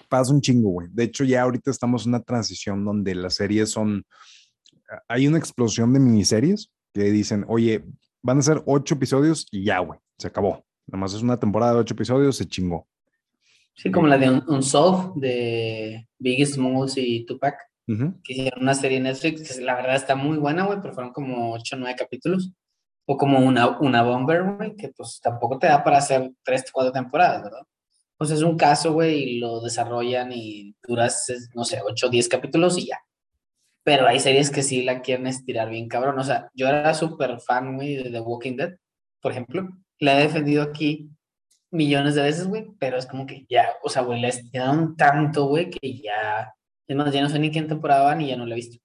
[0.09, 0.89] Pasa un chingo, güey.
[0.93, 4.07] De hecho, ya ahorita estamos en una transición donde las series son.
[5.09, 7.85] Hay una explosión de miniseries que dicen, oye,
[8.23, 10.65] van a ser ocho episodios y ya, güey, se acabó.
[10.87, 12.87] Nada más es una temporada de ocho episodios, se chingó.
[13.75, 18.99] Sí, como la de un, un de Biggest Smalls y Tupac que hicieron una serie
[18.99, 21.97] en Netflix, que la verdad está muy buena, güey, pero fueron como 8 o 9
[21.99, 22.53] capítulos.
[23.07, 26.73] O como una, una Bomber, güey, que pues tampoco te da para hacer 3 o
[26.73, 27.63] 4 temporadas, ¿verdad?
[28.17, 32.29] Pues es un caso, güey, y lo desarrollan y duras, no sé, 8 o 10
[32.29, 32.99] capítulos y ya.
[33.85, 36.19] Pero hay series que sí la quieren estirar bien cabrón.
[36.19, 38.77] O sea, yo era súper fan, güey, de The Walking Dead,
[39.21, 39.69] por ejemplo.
[39.99, 41.11] La he defendido aquí
[41.71, 45.47] millones de veces, güey, pero es como que ya, o sea, güey, la estiraron tanto,
[45.47, 46.55] güey, que ya
[46.87, 48.79] es más, ya no sé ni qué temporada van y ya no la he visto.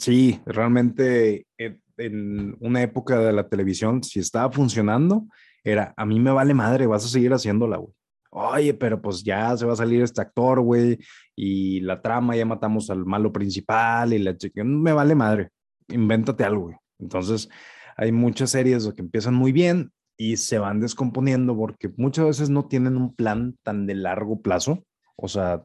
[0.00, 5.26] Sí, realmente eh, en una época de la televisión, si estaba funcionando,
[5.62, 7.92] era, a mí me vale madre, vas a seguir haciéndola, güey.
[8.32, 10.98] Oye, pero pues ya se va a salir este actor, güey,
[11.36, 15.50] y la trama, ya matamos al malo principal y la chica, me vale madre,
[15.88, 16.76] invéntate algo, güey.
[16.98, 17.48] Entonces,
[17.96, 22.66] hay muchas series que empiezan muy bien y se van descomponiendo porque muchas veces no
[22.66, 24.84] tienen un plan tan de largo plazo
[25.22, 25.62] o sea,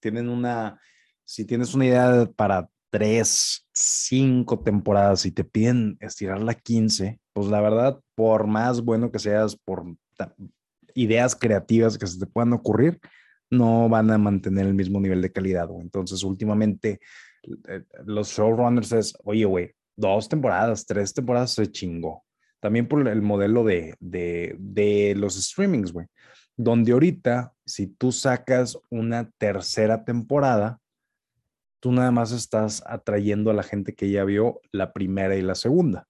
[0.00, 0.80] tienen una,
[1.24, 7.60] si tienes una idea para tres, cinco temporadas y te piden estirarla 15, pues la
[7.60, 9.84] verdad, por más bueno que seas, por
[10.94, 12.98] ideas creativas que se te puedan ocurrir,
[13.50, 15.68] no van a mantener el mismo nivel de calidad.
[15.80, 17.00] Entonces, últimamente,
[17.68, 22.24] eh, los showrunners es, oye, güey, dos temporadas, tres temporadas se chingó.
[22.60, 26.06] También por el modelo de, de, de los streamings, güey
[26.58, 30.80] donde ahorita, si tú sacas una tercera temporada,
[31.80, 35.54] tú nada más estás atrayendo a la gente que ya vio la primera y la
[35.54, 36.06] segunda.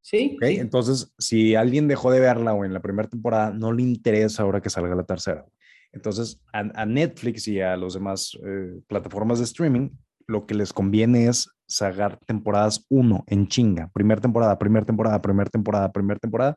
[0.00, 0.36] Sí.
[0.40, 4.60] Entonces, si alguien dejó de verla o en la primera temporada, no le interesa ahora
[4.60, 5.46] que salga la tercera.
[5.92, 9.90] Entonces, a, Netflix y a los demás eh, plataformas de streaming,
[10.26, 13.90] lo que les conviene es sacar temporadas uno en chinga.
[13.92, 16.56] Primera temporada, primera temporada, primera temporada, primera temporada,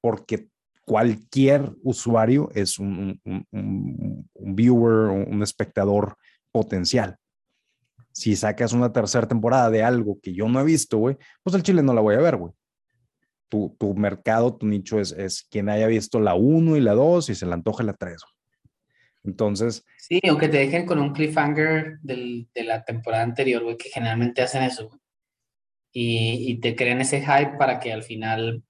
[0.00, 0.48] porque
[0.84, 3.20] cualquier usuario es un,
[4.34, 6.16] viewer, un espectador
[6.56, 7.18] potencial.
[8.12, 11.62] Si sacas una tercera temporada de algo que yo no he visto, güey, pues el
[11.62, 12.50] chile no la voy a ver, güey.
[13.50, 17.34] Tu, mercado, tu nicho es, es quien haya visto la 1 y la 2 y
[17.34, 18.22] se le antoja la 3.
[19.24, 19.84] Entonces.
[19.98, 24.62] Sí, aunque te dejen con un cliffhanger de la temporada anterior, güey, que generalmente hacen
[24.62, 24.88] eso,
[25.92, 28.62] Y, y, te crean ese hype para que al final,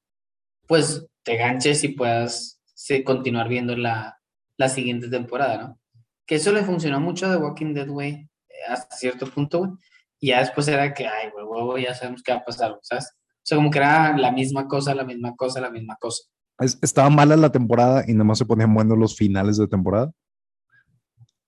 [0.66, 2.60] pues, te ganches y puedas
[3.04, 4.20] continuar viendo la,
[4.56, 5.80] la, siguiente temporada, ¿no?
[6.26, 9.70] Que eso le funcionó mucho de Walking Dead, güey, eh, hasta cierto punto, güey.
[10.18, 13.16] Y ya después era que, ay, güey, güey, ya sabemos qué va a pasar, ¿sabes?
[13.46, 16.24] sea, como que era la misma cosa, la misma cosa, la misma cosa.
[16.58, 20.10] estaba mala la temporada y nada más se ponían buenos los finales de temporada.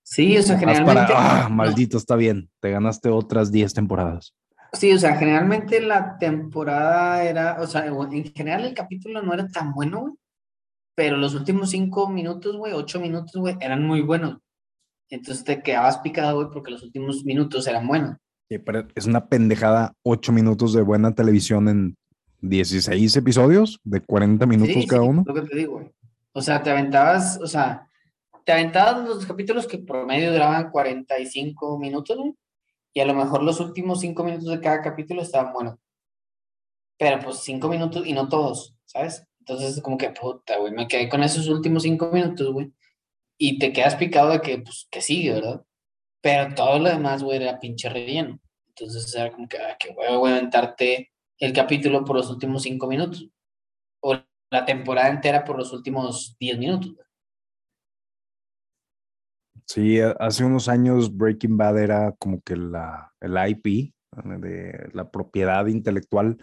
[0.03, 1.13] Sí, o sea, generalmente.
[1.15, 2.49] ah, maldito, está bien.
[2.61, 4.33] Te ganaste otras 10 temporadas.
[4.71, 9.47] Sí, o sea, generalmente la temporada era, o sea, en general el capítulo no era
[9.47, 10.13] tan bueno, güey.
[10.95, 14.37] Pero los últimos cinco minutos, güey, ocho minutos, güey, eran muy buenos.
[15.09, 18.17] Entonces te quedabas picado, güey, porque los últimos minutos eran buenos.
[18.65, 21.95] pero es una pendejada ocho minutos de buena televisión en
[22.41, 25.23] 16 episodios de 40 minutos cada uno.
[25.25, 25.91] Lo que te digo, güey.
[26.31, 27.87] O sea, te aventabas, o sea,
[28.45, 32.35] te aventabas los capítulos que por medio duraban 45 minutos, güey,
[32.93, 35.75] y a lo mejor los últimos cinco minutos de cada capítulo estaban buenos.
[36.97, 39.23] Pero pues cinco minutos y no todos, ¿sabes?
[39.39, 42.71] Entonces, como que puta, güey, me quedé con esos últimos cinco minutos, güey
[43.41, 45.63] y te quedas picado de que, pues, que sigue, ¿verdad?
[46.21, 48.39] Pero todo lo demás, güey, era pinche relleno.
[48.67, 52.87] Entonces era como que, ah, huevo, voy a aventarte el capítulo por los últimos cinco
[52.87, 53.29] minutos.
[54.01, 54.17] O
[54.51, 56.93] la temporada entera por los últimos diez minutos.
[59.65, 65.65] Sí, hace unos años Breaking Bad era como que la, el IP, de la propiedad
[65.67, 66.37] intelectual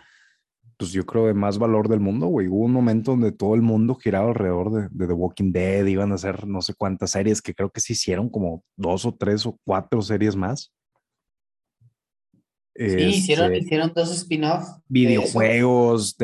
[0.77, 2.49] pues yo creo, de más valor del mundo, güey.
[2.49, 6.17] Hubo un momento donde todo el mundo giraba alrededor de, The Walking Dead, iban a
[6.17, 9.59] hacer no sé cuántas series, que creo que se hicieron como dos o tres o
[9.65, 10.73] cuatro series más.
[12.75, 14.83] Sí, hicieron, este, hicieron dos spin-offs.
[14.87, 16.15] Videojuegos,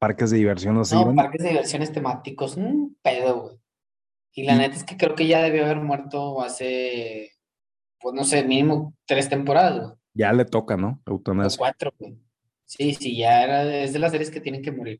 [0.00, 0.96] parques de diversión, así.
[0.96, 3.56] No, parques de diversiones temáticos, un pedo, güey.
[4.34, 7.30] Y la neta es que creo que ya debió haber muerto hace,
[8.00, 9.92] pues no sé, mínimo tres temporadas, güey.
[10.14, 11.00] Ya le toca, ¿no?
[11.06, 11.58] Eutanasia.
[11.58, 12.18] cuatro, güey.
[12.72, 14.98] Sí, sí, ya era, es de las series que tienen que morir.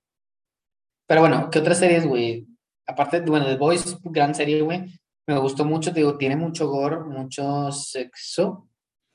[1.06, 2.46] Pero bueno, ¿qué otras series, güey?
[2.86, 5.00] Aparte, bueno, The Boys, gran serie, güey.
[5.26, 8.68] Me gustó mucho, te digo, tiene mucho gore, mucho sexo,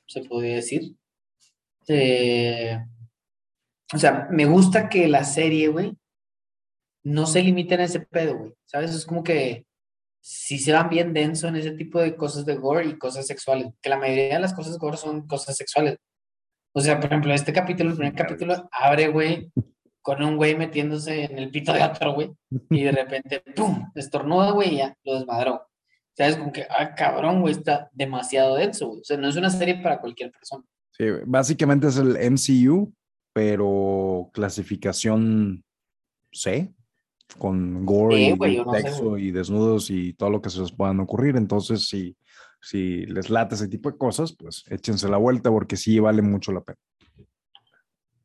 [0.07, 0.95] se podría decir.
[1.87, 2.79] Eh,
[3.93, 5.95] o sea, me gusta que la serie, güey,
[7.03, 8.53] no se limite en ese pedo, güey.
[8.65, 8.91] ¿Sabes?
[8.95, 9.67] Es como que
[10.19, 13.67] si se van bien denso en ese tipo de cosas de gore y cosas sexuales.
[13.83, 15.97] Que la mayoría de las cosas gore son cosas sexuales.
[16.77, 19.51] O sea, por ejemplo, este capítulo, el primer capítulo, abre, güey,
[19.99, 22.29] con un güey metiéndose en el pito de otro, güey,
[22.69, 23.91] y de repente, ¡pum!
[23.95, 25.67] Estornuda, güey, y ya, lo desmadró.
[26.15, 26.37] ¿Sabes?
[26.37, 29.01] Como que, ah, cabrón, güey, está demasiado denso, güey.
[29.01, 30.63] O sea, no es una serie para cualquier persona.
[30.91, 32.93] Sí, básicamente es el MCU,
[33.33, 35.63] pero clasificación
[36.31, 36.71] C,
[37.39, 38.37] con gore y
[38.71, 41.37] sexo y desnudos y todo lo que se les puedan ocurrir.
[41.37, 42.15] Entonces, sí,
[42.67, 46.51] si les late ese tipo de cosas, pues échense la vuelta porque sí vale mucho
[46.51, 46.77] la pena.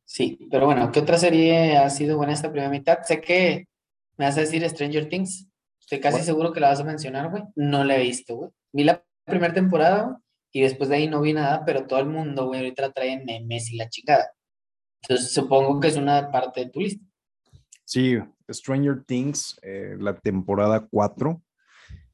[0.03, 2.99] Sí, pero bueno, ¿qué otra serie ha sido buena esta primera mitad?
[3.03, 3.69] Sé que
[4.17, 5.47] me vas a decir Stranger Things.
[5.79, 7.43] Estoy casi seguro que la vas a mencionar, güey.
[7.55, 8.51] No la he visto, güey.
[8.73, 10.19] Vi la primera temporada
[10.51, 13.23] y después de ahí no vi nada, pero todo el mundo, güey, ahorita la traen
[13.23, 14.33] memes y la chingada.
[15.03, 17.05] Entonces supongo que es una parte de tu lista.
[17.85, 18.17] Sí,
[18.51, 21.41] Stranger Things, eh, la temporada 4,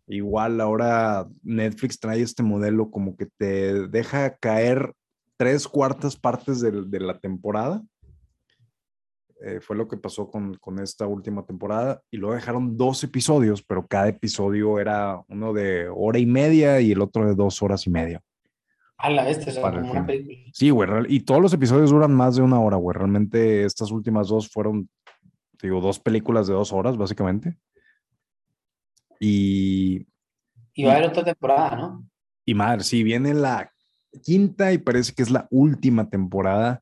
[0.09, 4.93] Igual ahora Netflix trae este modelo como que te deja caer
[5.37, 7.83] tres cuartas partes de, la temporada.
[9.45, 12.01] Eh, fue lo que pasó con, esta última temporada.
[12.09, 16.91] Y luego dejaron dos episodios, pero cada episodio era uno de hora y media y
[16.91, 18.19] el otro de dos horas y media.
[18.97, 20.37] A la este, es como una película.
[20.53, 20.89] Sí, güey.
[21.07, 22.97] Y todos los episodios duran más de una hora, güey.
[22.97, 24.89] Realmente estas últimas dos fueron,
[25.61, 27.59] digo, dos películas de dos horas, básicamente.
[29.19, 30.07] Y.
[30.73, 32.09] Y va a haber otra temporada, ¿no?
[32.45, 33.71] Y madre, sí, viene la
[34.23, 36.81] quinta y parece que es la última temporada.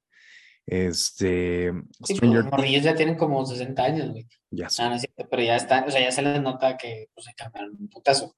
[0.65, 1.71] Este.
[2.03, 4.27] Sí, Stranger pues, los ya tienen como 60 años, güey.
[4.51, 4.83] Ya sé.
[4.83, 4.97] Ah,
[5.29, 8.35] pero ya están, o sea, ya se les nota que pues, se cambiaron un putazo.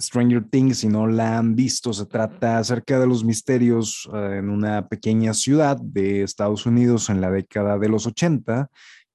[0.00, 4.50] Stranger Things, si no la han visto, se trata acerca de los misterios eh, en
[4.50, 8.68] una pequeña ciudad de Estados Unidos en la década de los 80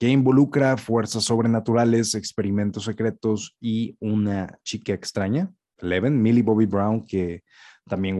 [0.05, 7.41] que involucra fuerzas sobrenaturales, experimentos secretos y una chica extraña, Eleven, Millie Bobby Brown, que
[7.89, 8.19] también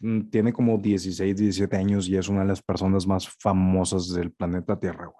[0.00, 4.32] mm, tiene como 16, 17 años y es una de las personas más famosas del
[4.32, 5.18] planeta Tierra, güey.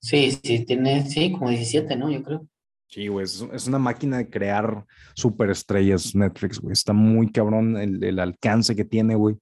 [0.00, 2.10] Sí, sí, tiene, sí, como 17, ¿no?
[2.10, 2.48] Yo creo.
[2.88, 4.84] Sí, güey, es, una máquina de crear
[5.14, 6.72] superestrellas Netflix, güey.
[6.72, 9.36] Está muy cabrón el, el alcance que tiene, güey.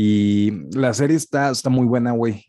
[0.00, 2.44] Y la serie está, está muy buena, güey.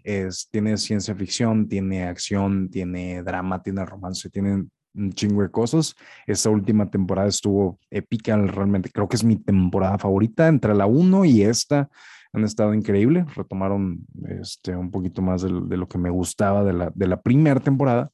[0.51, 5.95] tiene ciencia ficción, tiene acción, tiene drama, tiene romance, tiene un chingo de cosas.
[6.27, 10.47] Esta última temporada estuvo épica, realmente creo que es mi temporada favorita.
[10.47, 11.89] Entre la 1 y esta
[12.33, 13.33] han estado increíbles.
[13.33, 14.05] Retomaron
[14.39, 18.11] este, un poquito más de, lo que me gustaba de la, de la primera temporada.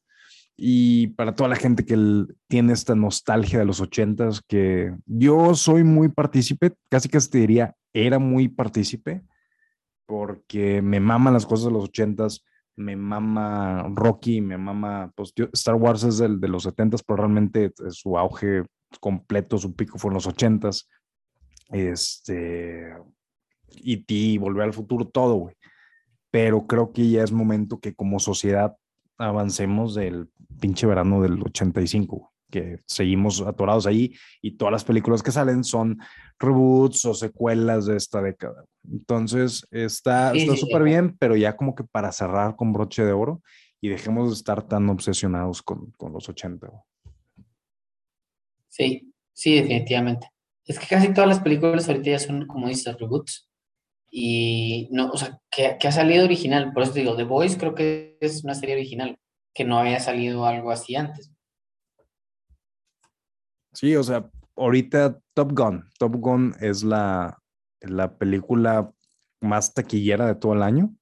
[0.56, 1.98] Y para toda la gente que
[2.48, 7.76] tiene esta nostalgia de los ochentas, que yo soy muy partícipe, casi casi te diría,
[7.95, 9.23] era muy partícipe,
[10.05, 12.43] porque me maman las cosas de los ochentas,
[12.75, 17.71] me mama Rocky, me mama, pues Star Wars es del, de los 70 pero realmente
[17.89, 18.63] su auge
[18.99, 20.88] completo, su pico fue en los 80s.
[21.69, 22.93] Este,
[23.69, 25.55] E.T., Volver al Futuro, todo, güey.
[26.31, 28.75] Pero creo que ya es momento que como sociedad
[29.17, 30.29] avancemos del
[30.60, 35.99] pinche verano del 85, que seguimos atorados ahí y todas las películas que salen son
[36.39, 38.65] reboots o secuelas de esta década.
[38.89, 43.41] Entonces está súper bien, pero ya como que para cerrar con broche de oro
[43.81, 46.69] y dejemos de estar tan obsesionados con, con los 80.
[48.67, 50.29] Sí, sí, definitivamente.
[50.65, 53.49] Es que casi todas las películas ahorita ya son, como dices, reboots.
[54.10, 56.73] Y no, o sea, que, que ha salido original.
[56.73, 59.19] Por eso digo, The Voice creo que es una serie original,
[59.53, 61.35] que no había salido algo así antes.
[63.75, 65.85] Sí, o sea, ahorita Top Gun.
[65.99, 67.38] Top Gun es la,
[67.81, 68.89] la película
[69.41, 70.95] más taquillera de todo el año.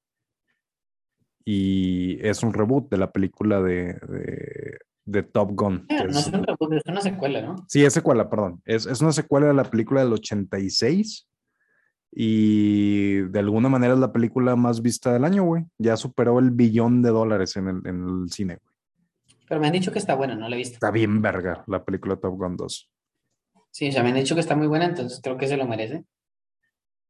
[1.44, 3.98] Y es un reboot de la película de,
[5.04, 5.86] de, Top Gun.
[5.90, 7.56] Ah, no es, un reboot, es una secuela, ¿no?
[7.68, 8.60] Sí, es secuela, perdón.
[8.64, 11.28] Es, es una secuela de la película del 86.
[12.16, 15.64] Y de alguna manera es la película más vista del año, güey.
[15.78, 18.73] Ya superó el billón de dólares en el, en el cine, güey.
[19.48, 20.74] Pero me han dicho que está buena, no la he visto.
[20.74, 22.90] Está bien verga la película Top Gun 2.
[23.70, 25.66] Sí, o sea, me han dicho que está muy buena, entonces creo que se lo
[25.66, 26.04] merece.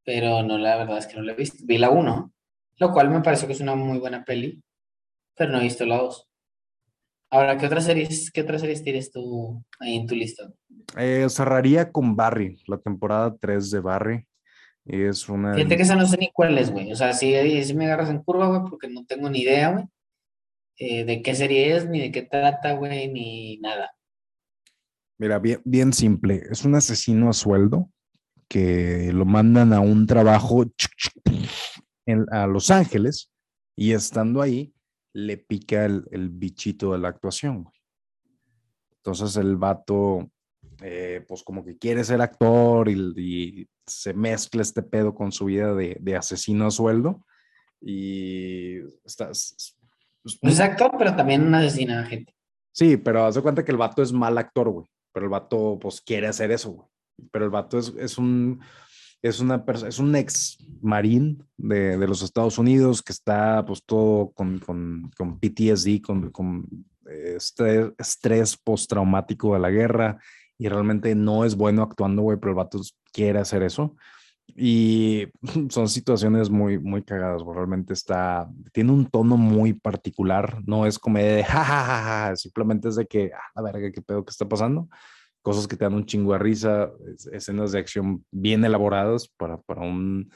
[0.05, 1.65] Pero no, la verdad es que no la he visto.
[1.67, 2.33] Vi la 1,
[2.77, 4.63] lo cual me parece que es una muy buena peli,
[5.37, 6.29] pero no he visto la 2.
[7.31, 10.51] Ahora, ¿qué otras series, qué otras series tienes tú ahí en tu lista?
[10.97, 14.29] Eh, cerraría con Barry, la temporada 3 de Barry.
[14.85, 15.55] Es una.
[15.55, 16.93] Fíjate que esa no sé ni cuál es, güey.
[16.93, 17.35] O sea, sí
[17.75, 19.85] me agarras en curva, güey, porque no tengo ni idea, güey.
[20.77, 23.93] Eh, de qué serie es, ni de qué trata, güey, ni nada.
[25.19, 26.43] Mira, bien, bien simple.
[26.51, 27.91] Es un asesino a sueldo
[28.49, 30.65] que lo mandan a un trabajo
[32.31, 33.31] a Los Ángeles
[33.77, 34.75] y estando ahí
[35.13, 37.69] le pica el, bichito de la actuación.
[38.97, 40.29] Entonces el vato,
[40.83, 45.75] eh, pues como que quiere ser actor y, se mezcla este pedo con su vida
[45.75, 47.23] de, de asesino a sueldo
[47.83, 49.31] y está,
[50.25, 52.35] pues, es actor, pero también asesina a gente.
[52.73, 54.87] Sí, pero haz de cuenta que el vato es mal actor, güey.
[55.13, 56.89] Pero el vato, pues, quiere hacer eso, güey.
[57.31, 58.61] Pero el vato es, es un,
[59.23, 64.33] es una es un ex marín de, de, los Estados Unidos que está, pues, todo
[64.33, 66.67] con, con, con PTSD, con, con
[67.07, 70.19] estrés, estrés postraumático de la guerra
[70.59, 72.81] y realmente no es bueno actuando, güey, pero el vato
[73.13, 73.97] quiere hacer eso.
[74.57, 75.27] Y
[75.71, 81.19] son situaciones muy, muy cagadas, realmente está, tiene un tono muy particular, no es como
[81.19, 84.89] de jajaja, simplemente es de que, ah, la verga, qué pedo que está pasando,
[85.43, 86.91] cosas que te dan un chingo de risa,
[87.33, 90.31] escenas de acción bien elaboradas para, para un,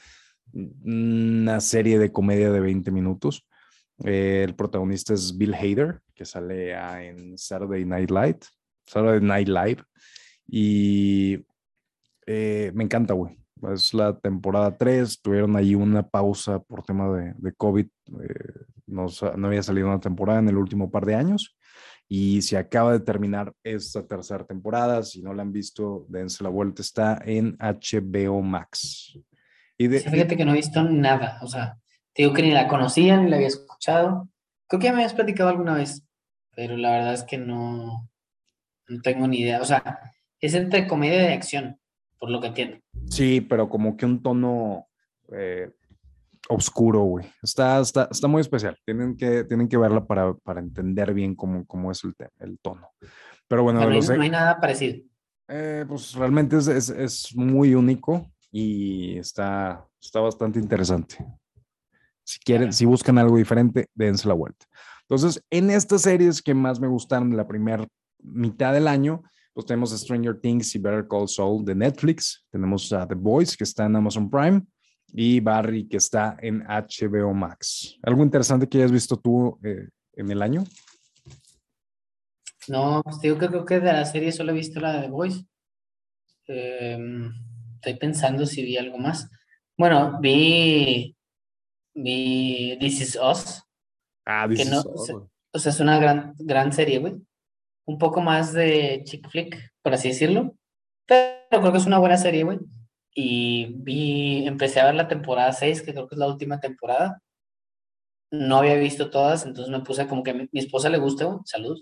[0.53, 3.47] una serie de comedia de 20 minutos.
[4.03, 6.73] Eh, el protagonista es Bill Hader, que sale
[7.07, 8.39] en Saturday Night Live,
[8.85, 9.83] Saturday Night Live,
[10.47, 11.45] y
[12.25, 13.39] eh, me encanta, güey
[13.73, 19.07] es la temporada 3, tuvieron ahí una pausa por tema de, de COVID, eh, no,
[19.37, 21.57] no, había salido una temporada en el último par de años
[22.07, 26.49] y se acaba de terminar esta tercera temporada, si no la han visto, dense la
[26.49, 29.17] vuelta, está en HBO Max.
[29.77, 31.77] Y de, fíjate que no he visto nada, o sea,
[32.13, 34.27] te digo que ni la conocía, ni la había escuchado,
[34.67, 36.03] creo que ya me habías platicado alguna vez,
[36.55, 38.09] pero la verdad es que no,
[38.87, 39.99] no tengo ni idea, o sea,
[40.41, 41.78] es entre comedia y acción,
[42.19, 42.77] por lo que entiendo.
[43.09, 44.87] Sí, pero como que un tono
[45.31, 45.71] eh,
[46.49, 47.25] oscuro, güey.
[47.41, 48.77] Está, está, está, muy especial.
[48.85, 52.89] Tienen que, tienen que verla para, para entender bien cómo, cómo es el, el tono.
[53.47, 55.03] Pero bueno, no, hay, nada parecido.
[55.47, 61.17] Eh, pues realmente es, es, es, muy único y está, está bastante interesante.
[62.23, 64.67] Si quieren, si buscan algo diferente, dense la vuelta.
[65.01, 67.87] Entonces, en estas series que más me gustaron de la primera
[68.21, 69.23] mitad del año,
[69.59, 72.45] pues tenemos Stranger Things y Better Call Saul de Netflix.
[72.49, 74.61] Tenemos a The Boys, que está en Amazon Prime.
[75.11, 77.97] Y Barry, que está en HBO Max.
[78.03, 80.63] ¿Algo interesante que hayas visto tú eh, en el año?
[82.69, 85.09] No, pues digo que creo que de la serie solo he visto la de The
[85.09, 85.45] Boys.
[86.47, 87.29] Em,
[87.75, 89.29] estoy pensando si vi algo más.
[89.77, 91.17] Bueno, vi,
[91.93, 93.61] vi This Is Us.
[94.25, 95.11] Ah, This Is Us.
[95.51, 97.19] O sea, es una gran, gran serie, güey
[97.89, 100.55] un poco más de chick flick, por así decirlo.
[101.07, 102.59] Pero creo que es una buena serie, güey.
[103.15, 107.19] Y vi, empecé a ver la temporada 6, que creo que es la última temporada.
[108.31, 111.39] No había visto todas, entonces me puse como que a mi, esposa le gusta, güey,
[111.45, 111.81] salud.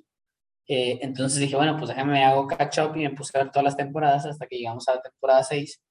[0.69, 3.65] Eh, entonces dije, bueno, pues déjame hago catch up y me puse a ver todas
[3.65, 5.81] las temporadas hasta que llegamos a la temporada 6.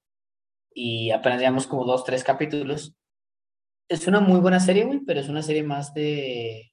[0.73, 2.95] Y apenas llevamos como dos, tres capítulos.
[3.89, 6.71] es una muy buena serie, güey, pero es una serie más de,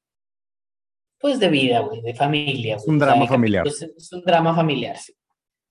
[1.19, 2.77] pues de vida, güey, de familia.
[2.77, 3.67] Es un drama familiar.
[3.67, 5.15] Es, un drama familiar, sí.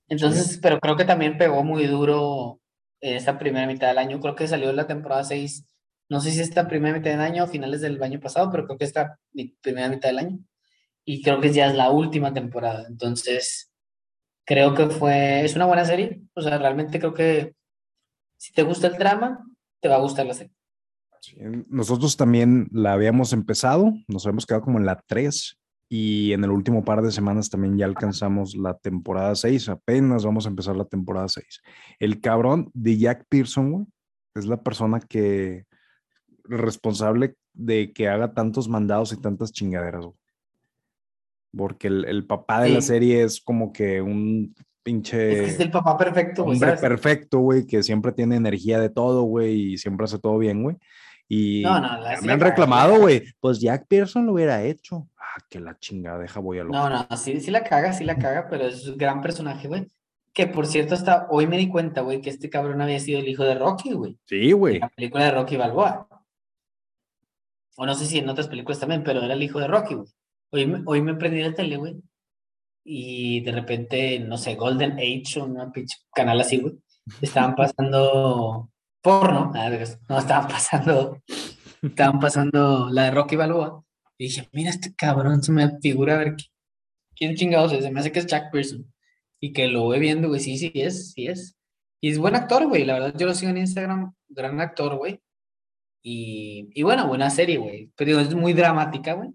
[0.07, 2.59] Entonces, pero creo que también pegó muy duro
[3.01, 4.19] en esta primera mitad del año.
[4.19, 5.65] Creo que salió la temporada 6,
[6.09, 8.77] no sé si esta primera mitad del año o finales del año pasado, pero creo
[8.77, 9.19] que esta
[9.61, 10.39] primera mitad del año.
[11.05, 12.85] Y creo que ya es la última temporada.
[12.87, 13.71] Entonces,
[14.45, 16.21] creo que fue, es una buena serie.
[16.33, 17.55] O sea, realmente creo que
[18.37, 19.45] si te gusta el drama,
[19.79, 20.53] te va a gustar la serie.
[21.69, 25.59] Nosotros también la habíamos empezado, nos habíamos quedado como en la 3
[25.89, 30.45] y en el último par de semanas también ya alcanzamos la temporada 6, apenas vamos
[30.45, 31.61] a empezar la temporada 6.
[31.99, 33.87] El cabrón de Jack Pearson,
[34.35, 35.65] es la persona que
[36.43, 40.05] responsable de que haga tantos mandados y tantas chingaderas,
[41.55, 45.45] Porque el, papá de la serie es como que un pinche.
[45.45, 46.55] Es, el papá perfecto, güey.
[46.55, 50.63] Hombre perfecto, güey, que siempre tiene energía de todo, güey, y siempre hace todo bien,
[50.63, 50.77] güey.
[51.33, 51.63] Y
[52.23, 53.23] me han reclamado, güey.
[53.39, 55.07] Pues Jack Pearson lo hubiera hecho.
[55.17, 56.71] Ah, que la chingada, deja voy a lo.
[56.71, 59.87] No, no, sí, sí la caga, sí la caga, pero es un gran personaje, güey.
[60.33, 63.27] Que por cierto, hasta hoy me di cuenta, güey, que este cabrón había sido el
[63.27, 64.17] hijo de Rocky, güey.
[64.25, 64.79] Sí, güey.
[64.79, 66.07] La película de Rocky Balboa.
[67.75, 70.07] O no sé si en otras películas también, pero era el hijo de Rocky, güey.
[70.51, 72.01] Hoy, hoy me prendí la tele, güey
[72.83, 76.75] y de repente, no sé, Golden Age o una pinche canal así, güey,
[77.21, 78.69] estaban pasando
[79.03, 79.51] porno,
[80.09, 81.21] no, estaban pasando,
[81.81, 83.83] estaban pasando la de Rocky Balboa,
[84.17, 86.35] y dije, mira este cabrón, se me figura a ver
[87.15, 88.91] quién chingados es, se me hace que es Jack Pearson,
[89.39, 91.55] y que lo voy viendo, güey, sí, sí es, sí es,
[92.01, 95.19] y es buen actor, güey, la verdad yo lo sigo en Instagram, gran actor, güey,
[96.01, 99.33] y, y bueno, buena serie, güey, pero es muy dramática, güey,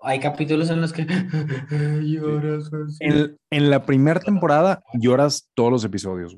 [0.00, 1.04] hay capítulos en los que
[2.02, 2.70] lloras.
[3.00, 6.36] En, la primera temporada lloras todos los episodios.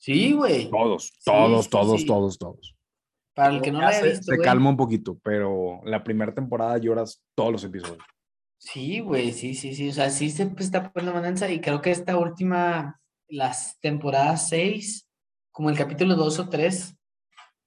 [0.00, 0.70] Sí, güey.
[0.70, 2.74] Todos, todos, todos, todos, todos.
[3.34, 4.32] Para el que no lo haya visto.
[4.32, 8.02] Se calma un poquito, pero la primera temporada lloras todos los episodios.
[8.58, 9.90] Sí, güey, sí, sí, sí.
[9.90, 12.98] O sea, sí se está poniendo mananza y creo que esta última,
[13.28, 15.06] las temporadas 6,
[15.52, 16.96] como el capítulo 2 o 3,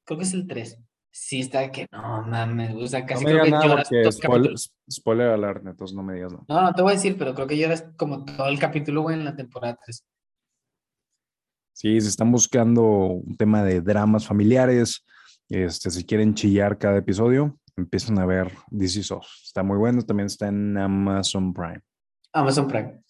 [0.03, 0.79] creo que es el 3
[1.15, 4.53] sí está que no mames, o sea, casi creo que lloras spoiler,
[4.91, 6.43] spoiler alert, entonces no me digas no.
[6.47, 9.17] No, no te voy a decir, pero creo que lloras como todo el capítulo, güey,
[9.17, 10.03] en la temporada 3.
[11.73, 15.03] Sí, se están buscando un tema de dramas familiares.
[15.49, 19.13] Este, si quieren chillar cada episodio, empiezan a ver This Is
[19.43, 21.81] Está muy bueno, también está en Amazon Prime.
[22.31, 23.01] Amazon Prime.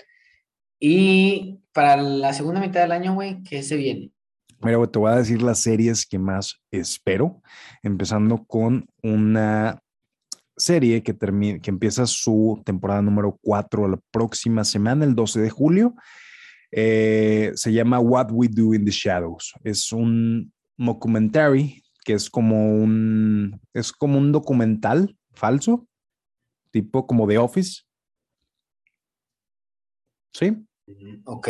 [0.80, 4.11] Y para la segunda mitad del año, güey, ¿qué se viene?
[4.61, 7.41] Mira, te voy a decir las series que más espero,
[7.82, 9.82] empezando con una
[10.55, 15.49] serie que, termina, que empieza su temporada número 4 la próxima semana, el 12 de
[15.49, 15.95] julio.
[16.76, 19.53] Eh, se llama What We Do in the Shadows.
[19.63, 25.88] Es un documentary que es como un, es como un documental falso,
[26.71, 27.84] tipo como The Office.
[30.34, 30.65] ¿Sí?
[31.26, 31.47] Ok.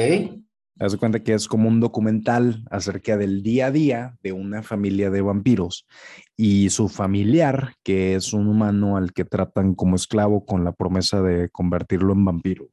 [0.80, 4.62] Haz de cuenta que es como un documental acerca del día a día de una
[4.62, 5.88] familia de vampiros
[6.36, 11.22] y su familiar, que es un humano al que tratan como esclavo con la promesa
[11.22, 12.73] de convertirlo en vampiro.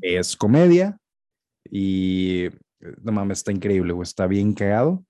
[0.00, 0.96] Es comedia
[1.70, 2.48] y
[3.02, 5.04] no mames, está increíble, güey, está bien cagado.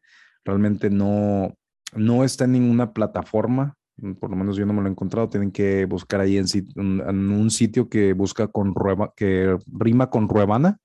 [0.45, 1.55] Realmente no,
[1.95, 3.75] no está en ninguna plataforma,
[4.21, 5.29] por lo menos yo no me lo he encontrado.
[5.29, 8.75] Tienen que buscar ahí en, en un sitio que busca con
[9.17, 10.79] que rima con Ruebana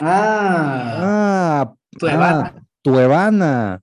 [0.00, 2.54] Ah, ah Tuevana.
[2.54, 3.80] Ah,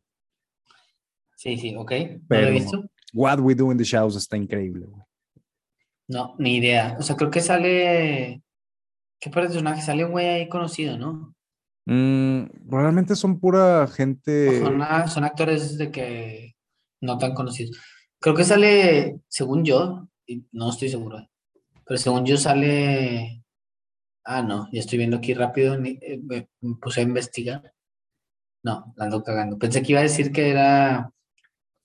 [1.35, 1.91] Sí, sí, ok.
[2.29, 2.85] ¿No lo he visto?
[3.13, 4.87] What We Do in the Shadows está increíble.
[6.07, 6.95] No, ni idea.
[6.99, 8.41] O sea, creo que sale.
[9.19, 9.81] ¿Qué personaje?
[9.81, 11.35] Sale un güey ahí conocido, ¿no?
[11.85, 14.59] Mm, realmente son pura gente.
[14.59, 16.55] Son, son, actores de que
[17.01, 17.77] no tan conocidos.
[18.19, 20.07] Creo que sale, según yo,
[20.51, 21.27] no estoy seguro,
[21.85, 23.37] pero según yo sale
[24.29, 26.49] Ah, no, ya estoy viendo aquí rápido, eh, me
[26.81, 27.73] puse a investigar.
[28.63, 29.57] No, la ando cagando.
[29.57, 31.13] Pensé que iba a decir que era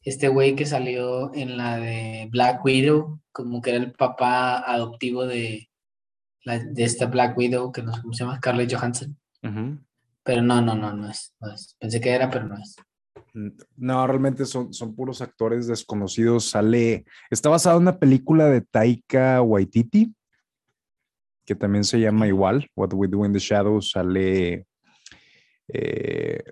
[0.03, 5.26] este güey que salió en la de Black Widow, como que era el papá adoptivo
[5.26, 5.68] de,
[6.45, 9.18] de esta Black Widow, que no sé cómo se llama, Scarlett Johansson.
[10.24, 11.76] Pero no, no, no, no es, no es.
[11.80, 12.76] Pensé que era, pero no es.
[13.76, 16.51] No, realmente son, son puros actores desconocidos.
[16.51, 20.14] Sale, está basado en una película de Taika Waititi,
[21.45, 24.66] que también se llama igual, What We Do in the Shadows, sale,
[25.68, 26.43] eh,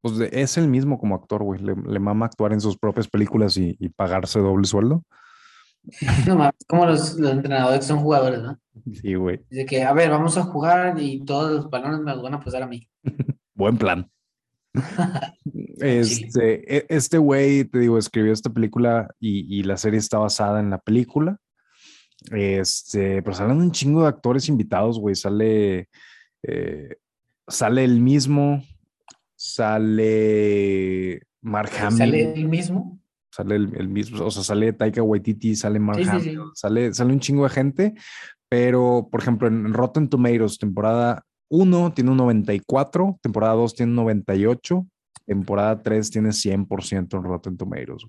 [0.00, 3.74] pues es el mismo como actor, güey, le, mama actuar en sus propias películas y,
[3.96, 5.04] pagarse doble sueldo.
[6.26, 8.58] No como los, entrenadores son jugadores, ¿no?
[8.92, 9.40] Sí, güey.
[9.50, 12.40] Dice que, a ver, vamos a jugar y todos los balones me los van a
[12.40, 12.88] pasar a mí.
[13.54, 14.10] Buen plan.
[15.78, 20.60] este, e, este güey, te digo, escribió esta película y, y, la serie está basada
[20.60, 21.38] en la película.
[22.30, 25.14] Este, pero salen un chingo de actores invitados, güey.
[25.14, 25.88] Sale,
[26.42, 26.96] eh,
[27.46, 28.64] sale el mismo,
[29.36, 31.98] sale Mark Hamill.
[31.98, 32.98] ¿Sale el mismo?
[33.34, 35.98] Sale el, mismo, o sea, sale Taika Waititi, sale Mark
[36.54, 37.94] Sale, sale un chingo de gente,
[38.48, 43.96] pero por ejemplo en Rotten Tomatoes, temporada 1 tiene un 94, temporada 2 tiene un
[43.96, 44.86] 98,
[45.26, 48.06] temporada 3 tiene 100% en Rotten Tomatoes.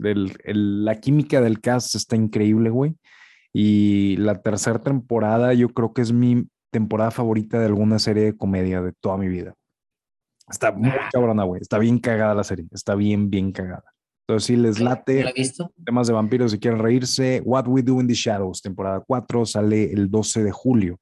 [0.00, 2.96] la química del cast está increíble, güey.
[3.52, 8.36] Y la tercera temporada yo creo que es mi temporada favorita de alguna serie de
[8.36, 9.54] comedia de toda mi vida.
[10.50, 11.08] Está muy ah.
[11.12, 11.60] cabrona, güey.
[11.60, 12.66] Está bien cagada la serie.
[12.72, 13.84] Está bien, bien cagada.
[14.26, 15.32] Entonces, si les late
[15.84, 19.90] temas de vampiros y quieren reírse, What We Do in the Shadows, temporada 4, sale
[19.90, 21.00] el 12 de julio.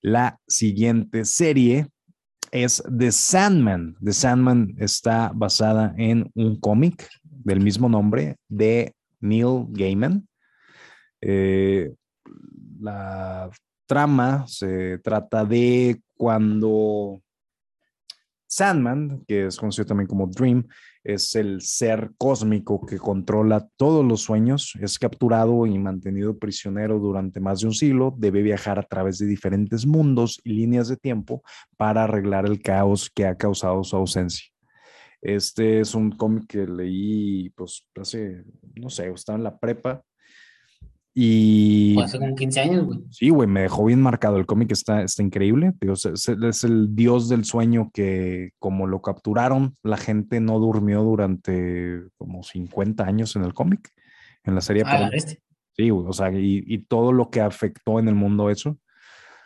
[0.00, 1.88] La siguiente serie
[2.52, 3.96] es The Sandman.
[4.02, 10.28] The Sandman está basada en un cómic del mismo nombre de Neil Gaiman.
[11.20, 11.92] Eh,
[12.78, 13.50] la
[13.86, 17.22] trama se trata de cuando
[18.56, 20.66] Sandman, que es conocido también como Dream,
[21.04, 27.38] es el ser cósmico que controla todos los sueños, es capturado y mantenido prisionero durante
[27.38, 31.42] más de un siglo, debe viajar a través de diferentes mundos y líneas de tiempo
[31.76, 34.46] para arreglar el caos que ha causado su ausencia.
[35.20, 38.42] Este es un cómic que leí, pues, hace,
[38.74, 40.02] no sé, estaba en la prepa
[41.18, 41.98] y...
[41.98, 42.98] hace como 15 años, güey.
[43.10, 44.36] Sí, güey, me dejó bien marcado.
[44.36, 45.72] El cómic está, está increíble.
[45.80, 52.42] es, el dios del sueño que, como lo capturaron, la gente no durmió durante como
[52.42, 53.94] 50 años en el cómic,
[54.44, 54.82] en la serie.
[54.84, 55.40] Ah, este.
[55.74, 58.76] Sí, güey, o sea, y, y, todo lo que afectó en el mundo eso.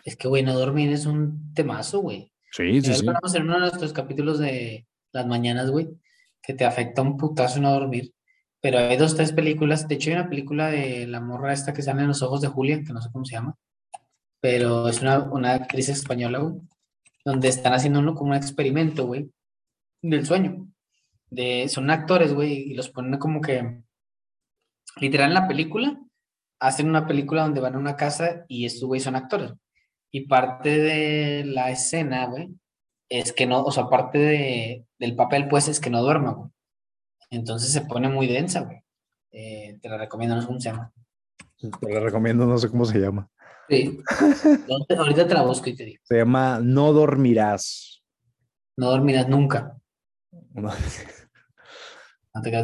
[0.05, 2.33] Es que, güey, no dormir es un temazo, güey.
[2.51, 3.07] Sí, sí, sí.
[3.07, 5.89] Hablamos en uno de nuestros capítulos de las mañanas, güey,
[6.43, 8.13] que te afecta un putazo no dormir.
[8.61, 9.89] Pero hay dos, tres películas.
[9.89, 12.49] De hecho, hay una película de la morra esta que sale en los ojos de
[12.49, 13.57] Julia, que no sé cómo se llama.
[14.41, 16.61] Pero es una, una actriz española, güey.
[17.25, 19.31] Donde están haciendo uno como un experimento, güey.
[20.03, 20.67] Del sueño.
[21.31, 23.83] De, son actores, güey, y los ponen como que.
[25.01, 25.99] Literal en la película.
[26.61, 29.53] Hacen una película donde van a una casa y estos güey son actores.
[30.13, 32.51] Y parte de la escena, güey,
[33.09, 36.51] es que no, o sea, parte de, del papel, pues, es que no duerma, güey.
[37.31, 38.83] Entonces se pone muy densa, güey.
[39.33, 40.93] Eh, te la recomiendo, no sé cómo se llama.
[41.59, 43.31] Te la recomiendo, no sé cómo se llama.
[43.69, 44.01] Sí.
[44.99, 46.03] ahorita te la busco y te digo.
[46.03, 48.03] Se llama No dormirás.
[48.77, 49.77] No dormirás nunca.
[50.53, 50.71] No,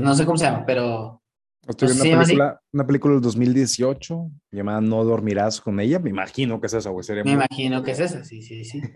[0.00, 1.22] no sé cómo se llama, pero.
[1.68, 5.98] Estoy viendo una película, una película del 2018 llamada No dormirás con ella.
[5.98, 7.04] Me imagino que es esa, güey.
[7.24, 8.80] Me imagino que es esa, sí, sí, sí.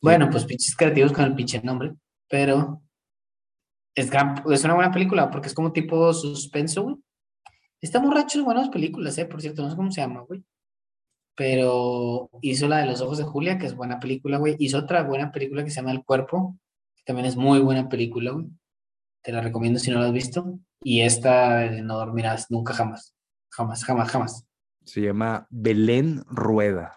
[0.00, 1.92] Bueno, pues pinches creativos con el pinche nombre,
[2.28, 2.80] pero
[3.98, 4.10] es,
[4.50, 6.96] es una buena película porque es como tipo suspenso, güey.
[7.80, 10.44] Está borracho buenas películas, eh, por cierto, no sé cómo se llama, güey.
[11.36, 14.56] Pero hizo la de los ojos de Julia, que es buena película, güey.
[14.58, 16.58] Hizo otra buena película que se llama El Cuerpo,
[16.96, 18.46] que también es muy buena película, güey.
[19.22, 20.58] Te la recomiendo si no la has visto.
[20.82, 23.14] Y esta No dormirás nunca jamás.
[23.50, 24.46] Jamás, jamás, jamás.
[24.84, 26.96] Se llama Belén Rueda.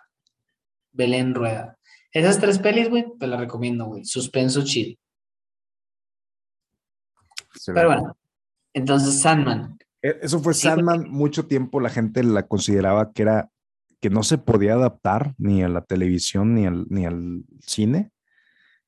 [0.92, 1.78] Belén Rueda.
[2.12, 4.06] Esas tres pelis, güey, te las recomiendo, güey.
[4.06, 5.00] Suspenso chill.
[7.66, 8.18] Pero bueno,
[8.74, 9.78] entonces Sandman.
[10.02, 13.50] E, eso fue Sandman, mucho tiempo la gente la consideraba que era
[14.00, 18.12] que no se podía adaptar ni a la televisión ni al, ni al cine.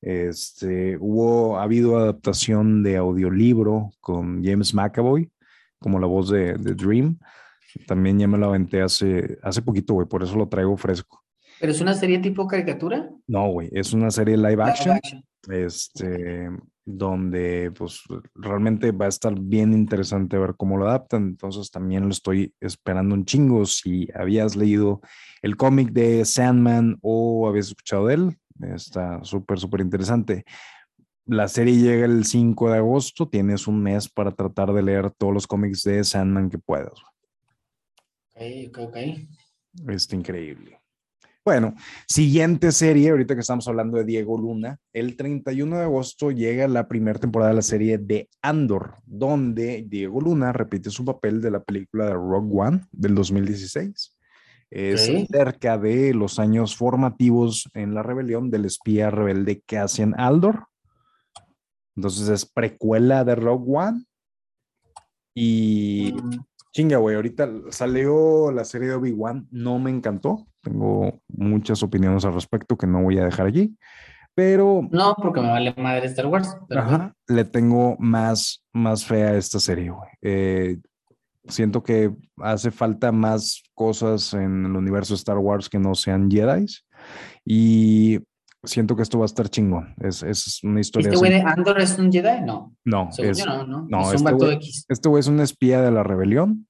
[0.02, 5.32] Este, hubo, ha habido adaptación de audiolibro con James McAvoy,
[5.78, 7.18] como la voz de, Dream.
[7.86, 11.23] También ya me la aventé hace, hace poquito, güey, por eso lo traigo fresco.
[11.64, 13.10] ¿Pero es una serie tipo caricatura?
[13.26, 14.88] No, güey, es una serie live action.
[14.88, 15.24] Live action.
[15.48, 16.50] Este,
[16.84, 18.02] donde pues
[18.34, 21.22] realmente va a estar bien interesante ver cómo lo adaptan.
[21.22, 23.64] Entonces también lo estoy esperando un chingo.
[23.64, 25.00] Si habías leído
[25.40, 30.44] el cómic de Sandman o habías escuchado de él, está súper, súper interesante.
[31.24, 35.32] La serie llega el 5 de agosto, tienes un mes para tratar de leer todos
[35.32, 36.92] los cómics de Sandman que puedas.
[38.34, 38.96] Ok, ok, ok.
[39.88, 40.83] Está increíble.
[41.44, 41.74] Bueno,
[42.08, 46.88] siguiente serie, ahorita que estamos hablando de Diego Luna, el 31 de agosto llega la
[46.88, 51.62] primera temporada de la serie de Andor, donde Diego Luna repite su papel de la
[51.62, 54.16] película de Rogue One del 2016.
[54.70, 60.68] Es cerca de los años formativos en la rebelión del espía rebelde Cassian Aldor.
[61.94, 64.06] Entonces es precuela de Rogue One.
[65.34, 66.44] Y mm.
[66.72, 72.34] chinga, güey, ahorita salió la serie de Obi-Wan, no me encantó tengo muchas opiniones al
[72.34, 73.76] respecto que no voy a dejar allí,
[74.34, 76.56] Pero No, porque me vale madre Star Wars.
[76.68, 80.08] Pero Ajá, le tengo más, más fe a esta serie, güey.
[80.22, 80.78] Eh,
[81.46, 86.28] siento que hace falta más cosas en el universo de Star Wars que no sean
[86.30, 86.66] Jedi.
[87.44, 88.18] Y
[88.64, 89.94] siento que esto va a estar chingón.
[90.00, 91.08] Es, es una historia.
[91.10, 92.40] ¿Este güey de Andor es un Jedi?
[92.44, 92.74] No.
[92.84, 93.86] No, es, yo no, no.
[93.88, 94.86] no, es un este güey- X.
[94.88, 96.66] este güey es un espía de la rebelión.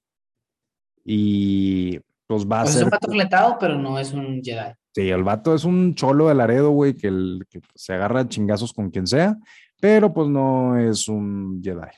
[1.03, 2.83] Y pues va a O sea, es ser.
[2.85, 4.73] un vato fletado, pero no es un Jedi.
[4.93, 8.27] Sí, el vato es un cholo de Laredo, güey, que, el- que se agarra a
[8.29, 9.35] chingazos con quien sea,
[9.79, 11.91] pero pues no es un Jedi.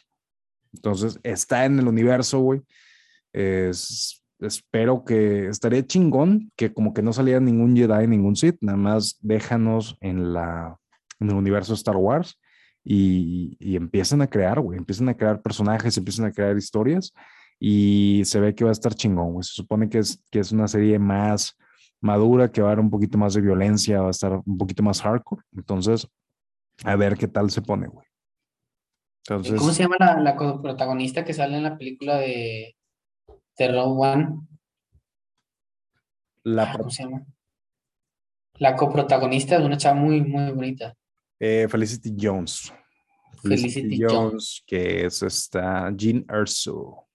[0.74, 2.62] Entonces, está en el universo, güey.
[3.34, 8.78] Es- espero que estaría chingón que como que no saliera ningún Jedi, ningún Sith, nada
[8.78, 10.78] más déjanos en la
[11.20, 12.40] en el universo de Star Wars
[12.84, 17.12] y, y empiecen a crear, güey, empiecen a crear personajes, empiecen a crear historias
[17.60, 19.44] y se ve que va a estar chingón, güey.
[19.44, 21.58] Se supone que es, que es una serie más
[22.02, 24.84] madura, que va a haber un poquito más de violencia, va a estar un poquito
[24.84, 25.42] más hardcore.
[25.56, 26.08] Entonces,
[26.84, 28.06] a ver qué tal se pone, güey.
[29.28, 32.76] Entonces, ¿Cómo se llama la, la protagonista que sale en la película de
[33.56, 34.40] Terror One?
[36.44, 37.26] la, Ah, ¿Cómo se llama?
[38.60, 40.96] La coprotagonista es una chava muy, muy bonita.
[41.40, 42.74] eh, Felicity Jones.
[43.44, 44.64] Felicity Jones.
[44.66, 47.07] que es esta Jean Erso.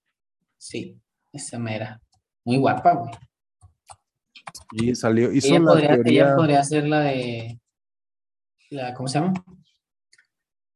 [0.63, 0.97] Sí,
[1.33, 2.01] esa mera.
[2.45, 3.13] Muy guapa, güey.
[4.71, 7.61] Y salió, hizo Ella la podría, ella podría ser la de.
[8.71, 9.45] La, ¿Cómo se llama?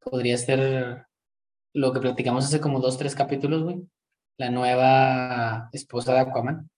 [0.00, 1.06] Podría ser
[1.72, 3.88] lo que platicamos hace como dos, tres capítulos, güey.
[4.38, 6.68] La nueva esposa de Aquaman.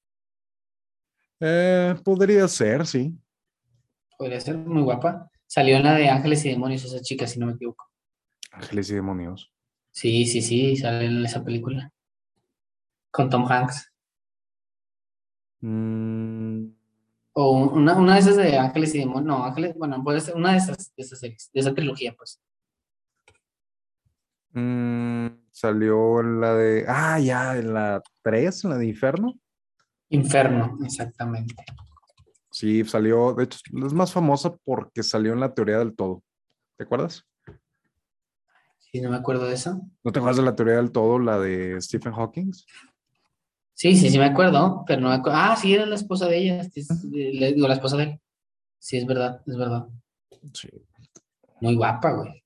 [1.40, 3.18] Eh, podría ser, sí.
[4.18, 5.30] Podría ser muy guapa.
[5.46, 7.86] Salió en la de Ángeles y Demonios, esa chica, si no me equivoco.
[8.52, 9.50] Ángeles y demonios.
[9.92, 11.90] Sí, sí, sí, sale en esa película.
[13.10, 13.92] Con Tom Hanks.
[15.60, 16.66] Mm,
[17.32, 19.24] O una, una de esas de Ángeles y Demonios.
[19.24, 22.40] No, Ángeles, bueno, puede ser una de esas, de esas series, de esa trilogía, pues.
[24.52, 26.84] mm, salió en la de.
[26.88, 29.34] Ah, ya, en la 3, en la de Inferno.
[30.10, 31.54] Inferno, exactamente.
[32.50, 33.34] Sí, salió.
[33.34, 36.22] De hecho, es más famosa porque salió en la teoría del todo.
[36.76, 37.24] ¿Te acuerdas?
[38.78, 39.82] Sí, no me acuerdo de eso.
[40.02, 42.50] ¿No te acuerdas de la teoría del todo, la de Stephen Hawking?
[43.80, 45.38] Sí, sí, sí me acuerdo, pero no me acuerdo.
[45.40, 46.68] Ah, sí, era la esposa de ella.
[47.54, 48.20] digo, la esposa de él.
[48.80, 49.86] Sí, es verdad, es verdad.
[50.52, 50.68] Sí.
[51.60, 52.42] Muy guapa, güey.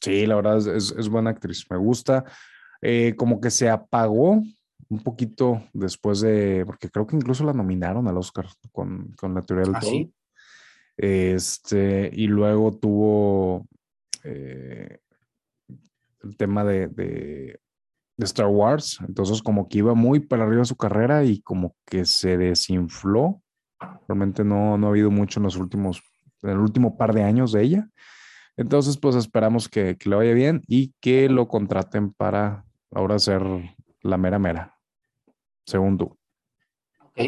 [0.00, 2.24] Sí, la verdad es, es- es buena actriz, me gusta.
[2.80, 4.42] Eh, como que se apagó
[4.88, 9.42] un poquito después de, porque creo que incluso la nominaron al Oscar con, con la
[9.42, 9.90] teoría del ¿Ah, todo.
[9.90, 10.12] sí?
[10.96, 13.68] Este, y luego tuvo
[14.24, 14.98] eh,
[16.24, 17.60] el tema de, de-
[18.16, 22.04] de Star Wars, entonces como que iba muy para arriba su carrera y como que
[22.04, 23.42] se desinfló.
[24.06, 26.02] Realmente no, no ha habido mucho en los últimos,
[26.42, 27.88] en el último par de años de ella.
[28.56, 33.42] Entonces, pues esperamos que, que le vaya bien y que lo contraten para ahora ser
[34.02, 34.78] la mera mera,
[35.64, 36.18] según tú.
[37.00, 37.18] Ok.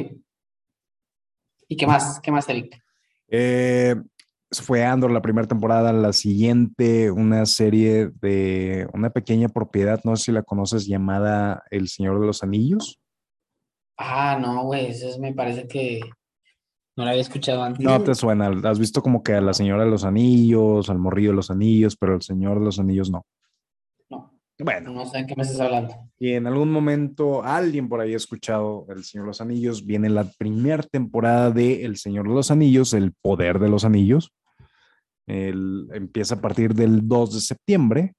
[1.69, 2.21] ¿Y qué más?
[2.21, 2.79] ¿Qué más, Eric?
[3.29, 3.97] Eh,
[4.51, 10.25] fue Andor la primera temporada, la siguiente, una serie de una pequeña propiedad, no sé
[10.27, 12.99] si la conoces, llamada El Señor de los Anillos.
[13.99, 16.01] Ah, no, güey, eso es- me parece que
[16.97, 17.85] no la había escuchado antes.
[17.85, 21.31] No te suena, has visto como que a la Señora de los Anillos, al Morrillo
[21.31, 23.25] de los Anillos, pero el Señor de los Anillos no.
[24.59, 25.95] No, Bueno, no sé en qué me estás hablando.
[26.19, 30.09] y en algún momento alguien por ahí ha escuchado El Señor de los Anillos, viene
[30.09, 34.33] la primera temporada de El Señor de los Anillos, El Poder de los Anillos.
[35.27, 38.15] El- empieza a partir del 2 de septiembre.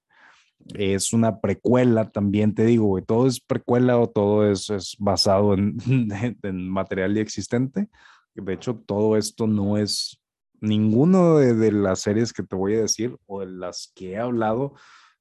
[0.74, 5.78] Es una precuela también, te digo, todo es precuela o todo es, es basado en,
[6.44, 7.88] en material ya existente.
[8.34, 10.20] De hecho, todo esto no es
[10.60, 14.18] ninguno de, de las series que te voy a decir o de las que he
[14.18, 14.74] hablado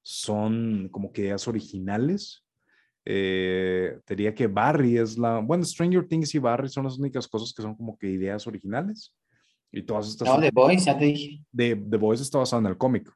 [0.04, 2.44] son como que ideas originales.
[3.06, 7.26] Eh, te diría que Barry es la, bueno, Stranger Things y Barry son las únicas
[7.26, 9.14] cosas que son como que ideas originales.
[9.72, 11.42] Y todas estas No, The Boys, ya te dije.
[11.56, 13.10] The Voice está basado en el cómic.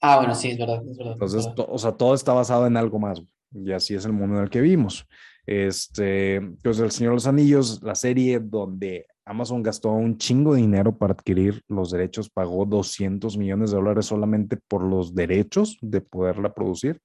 [0.00, 1.12] Ah, bueno, sí, es verdad, es verdad.
[1.12, 1.54] es Entonces, verdad.
[1.54, 3.22] to- o sea, todo está basado en algo más.
[3.52, 5.06] Y así es el mundo en el que vivimos.
[5.46, 10.60] Este, pues El Señor de los Anillos, la serie donde Amazon gastó un chingo de
[10.62, 16.00] dinero para adquirir los derechos, pagó 200 millones de dólares solamente por los derechos de
[16.00, 17.00] poderla producir.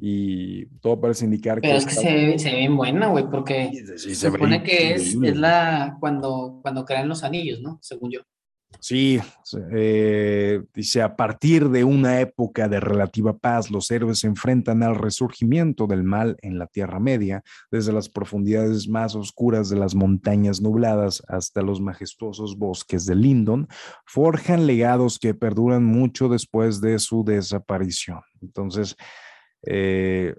[0.00, 1.78] Y todo parece indicar Pero que...
[1.78, 4.30] es que está- se ve, se ve bien buena, güey, porque Sí, sí, se se
[4.30, 7.78] supone que es, es la cuando, cuando crean los anillos, ¿no?
[7.80, 8.20] Según yo.
[8.80, 9.18] Sí,
[9.72, 14.94] eh, dice, a partir de una época de relativa paz, los héroes se enfrentan al
[14.94, 17.42] resurgimiento del mal en la Tierra Media,
[17.72, 23.66] desde las profundidades más oscuras de las montañas nubladas hasta los majestuosos bosques de Lindon,
[24.06, 28.20] forjan legados que perduran mucho después de su desaparición.
[28.40, 28.94] Entonces,
[29.62, 30.36] eh,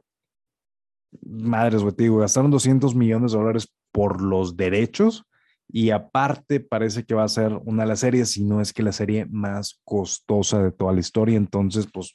[1.24, 5.26] madres, güey, digo, gastaron 200 millones de dólares por los derechos
[5.72, 8.82] y aparte parece que va a ser una de las series, si no es que
[8.82, 11.38] la serie más costosa de toda la historia.
[11.38, 12.14] Entonces, pues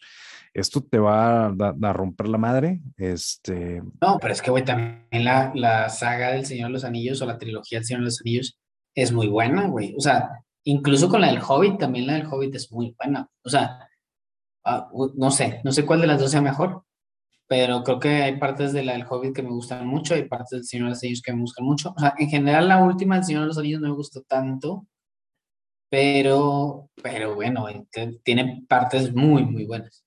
[0.53, 2.81] esto te va a, romper la madre.
[2.97, 3.81] Este...
[4.01, 7.27] No, pero es que, güey, también la, la, saga del Señor de los Anillos o
[7.27, 8.59] la trilogía del Señor de los Anillos
[8.95, 9.95] es muy buena, güey.
[9.97, 13.29] O sea, incluso con la del Hobbit, también la del Hobbit es muy buena.
[13.45, 13.79] O sea,
[14.65, 16.83] ah, no sé, no sé cuál de las dos sea mejor,
[17.47, 20.51] pero creo que hay partes de la del Hobbit que me gustan mucho, hay partes
[20.51, 21.93] del Señor de los Anillos que me gustan mucho.
[21.97, 24.87] O sea, en general la última del Señor de los Anillos no me gustó tanto,
[25.91, 27.67] pero, pero bueno,
[28.23, 30.05] tiene partes muy, muy buenas.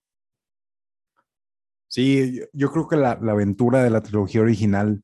[1.87, 5.01] Sí, yo creo que la, aventura de la trilogía original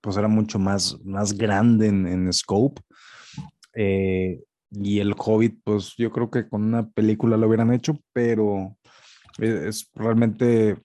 [0.00, 2.82] pues era mucho más, más grande en, scope.
[3.74, 8.76] Eh, y el Hobbit, pues yo creo que con una película lo hubieran hecho, pero
[9.38, 10.76] es realmente eh,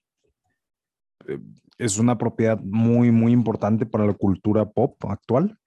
[1.78, 5.58] es una propiedad muy, muy importante para la cultura pop actual.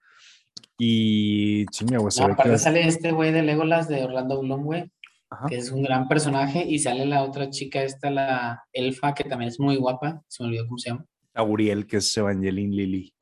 [0.78, 2.12] Y chinga, güey.
[2.20, 4.90] aparte sale este güey de Legolas de Orlando Bloom, güey,
[5.48, 6.64] que es un gran personaje.
[6.66, 10.22] Y sale la otra chica, esta, la elfa, que también es muy guapa.
[10.28, 11.06] Se me olvidó cómo se llama.
[11.34, 13.12] Auriel, que es Evangeline Lily.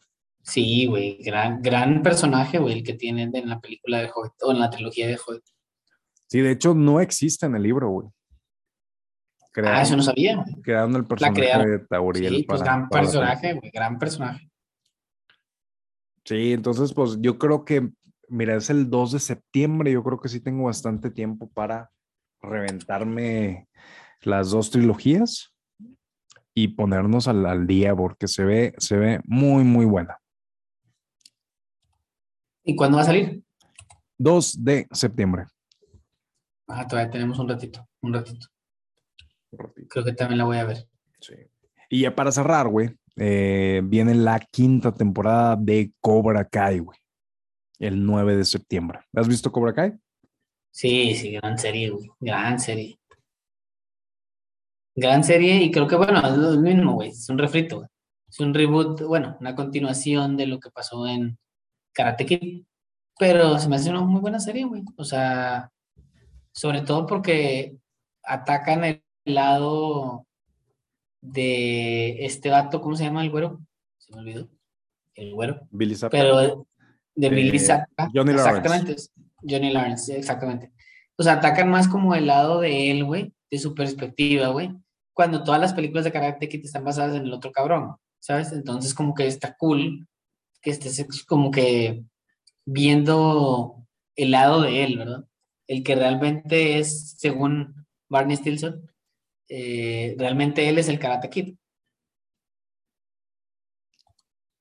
[0.42, 4.52] Sí, güey, gran, gran personaje, güey, el que tienen en la película de Hobbit o
[4.52, 5.42] en la trilogía de Hobbit.
[6.26, 8.08] Sí, de hecho, no existe en el libro, güey
[9.62, 10.44] ah, eso no sabía.
[10.62, 12.36] Creando el personaje de Tauriel.
[12.36, 14.50] Sí, pues gran personaje, güey, gran personaje.
[16.24, 17.90] Sí, entonces, pues yo creo que,
[18.28, 21.90] mira, es el 2 de septiembre, yo creo que sí tengo bastante tiempo para
[22.40, 23.68] reventarme
[24.22, 25.54] las dos trilogías
[26.54, 30.18] y ponernos al, al día porque se ve, se ve muy, muy buena.
[32.64, 33.42] ¿Y cuándo va a salir?
[34.18, 35.44] 2 de septiembre.
[36.66, 38.46] Ah, todavía tenemos un ratito, un ratito.
[39.88, 40.88] Creo que también la voy a ver.
[41.20, 41.34] Sí.
[41.88, 46.98] Y ya para cerrar, güey, eh, viene la quinta temporada de Cobra Kai, güey.
[47.78, 49.00] El 9 de septiembre.
[49.14, 49.92] ¿Has visto Cobra Kai?
[50.70, 52.10] Sí, sí, gran serie, güey.
[52.18, 52.98] Gran serie.
[54.96, 57.10] Gran serie y creo que, bueno, es lo mismo, güey.
[57.10, 57.88] Es un refrito, güey.
[58.28, 61.38] Es un reboot, bueno, una continuación de lo que pasó en
[61.92, 62.64] Karate Kid.
[63.18, 64.82] Pero se me hace una muy buena serie, güey.
[64.96, 65.70] O sea,
[66.52, 67.76] sobre todo porque
[68.24, 70.26] atacan el lado
[71.20, 73.60] de este vato, ¿cómo se llama el güero?
[73.98, 74.48] Se me olvidó.
[75.14, 75.60] El güero.
[75.70, 76.16] Billy Zappa.
[76.16, 76.66] Pero
[77.14, 78.10] de Billy Eh, Zappa.
[78.14, 78.58] Johnny Lawrence.
[78.58, 78.96] Exactamente.
[79.42, 80.72] Johnny Lawrence, exactamente.
[81.16, 84.70] O sea, atacan más como el lado de él, güey, de su perspectiva, güey.
[85.12, 88.52] Cuando todas las películas de Karate Kid están basadas en el otro cabrón, ¿sabes?
[88.52, 90.08] Entonces, como que está cool
[90.60, 92.04] que estés como que
[92.64, 95.24] viendo el lado de él, ¿verdad?
[95.68, 98.90] El que realmente es, según Barney Stilson,
[99.48, 101.54] eh, realmente él es el Karate Kid.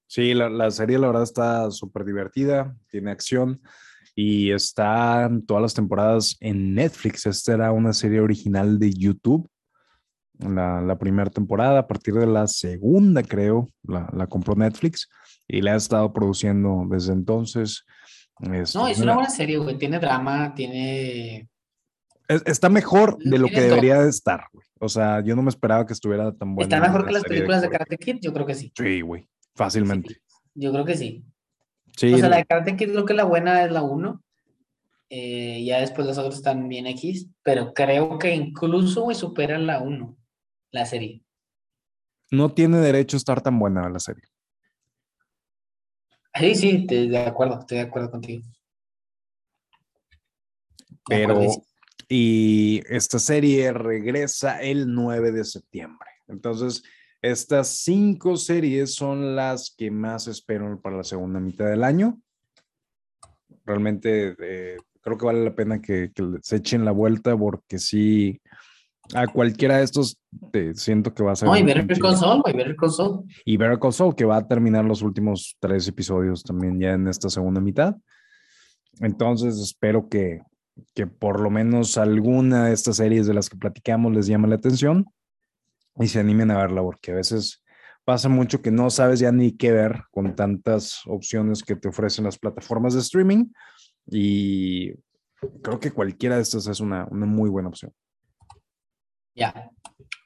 [0.08, 3.62] Sí, la, la serie la verdad está súper divertida, tiene acción
[4.16, 7.26] y está en todas las temporadas en Netflix.
[7.26, 9.50] Esta era una serie original de YouTube.
[10.40, 15.08] La, la primera temporada, a partir de la segunda, creo, la, la compró Netflix
[15.48, 17.84] y la ha estado produciendo desde entonces.
[18.52, 19.78] Este, No, es una buena serie, güey.
[19.78, 21.50] Tiene drama, tiene.
[22.28, 24.66] es- está mejor de lo que debería de estar, güey.
[24.84, 26.76] O sea, yo no me esperaba que estuviera tan buena.
[26.76, 28.18] ¿Está mejor que las películas de Karate Kid?
[28.20, 28.74] Yo creo que sí.
[28.76, 30.18] Sí, güey, fácilmente.
[30.54, 31.24] Yo creo que sí.
[31.96, 34.22] Sí, O sea, la de Karate Kid creo que la buena es la 1.
[35.10, 40.18] ya después las otras están bien X, pero creo que incluso, güey, superan la 1,
[40.72, 41.24] la serie.
[42.32, 44.24] no tiene derecho a estar tan buena la serie.
[46.36, 48.44] Sí, sí, estoy de acuerdo, estoy de acuerdo contigo.
[51.08, 51.40] Pero.
[52.16, 56.10] Y esta serie regresa el 9 de septiembre.
[56.28, 56.84] Entonces,
[57.24, 62.22] estas cinco series son las que más espero para la segunda mitad del año.
[63.66, 68.40] Realmente eh, creo que vale la pena que, que se echen la vuelta porque sí,
[69.16, 70.20] a cualquiera de estos
[70.52, 71.50] te siento que va a ser...
[71.50, 72.16] No, y Better Call chingo.
[72.16, 73.24] Saul, güey, Better Call Saul.
[73.44, 77.08] Y Better Call Saul, que va a terminar los últimos tres episodios también ya en
[77.08, 77.96] esta segunda mitad.
[79.00, 80.42] Entonces espero que,
[80.94, 84.56] que por lo menos alguna de estas series de las que platicamos les llame la
[84.56, 85.06] atención
[86.00, 87.64] y se animen a verla, porque a veces
[88.04, 92.26] pasa mucho que no sabes ya ni qué ver con tantas opciones que te ofrecen
[92.26, 93.46] las plataformas de streaming
[94.08, 94.94] y
[95.62, 97.94] creo que cualquiera de estas es una, una muy buena opción.
[99.36, 99.72] Ya.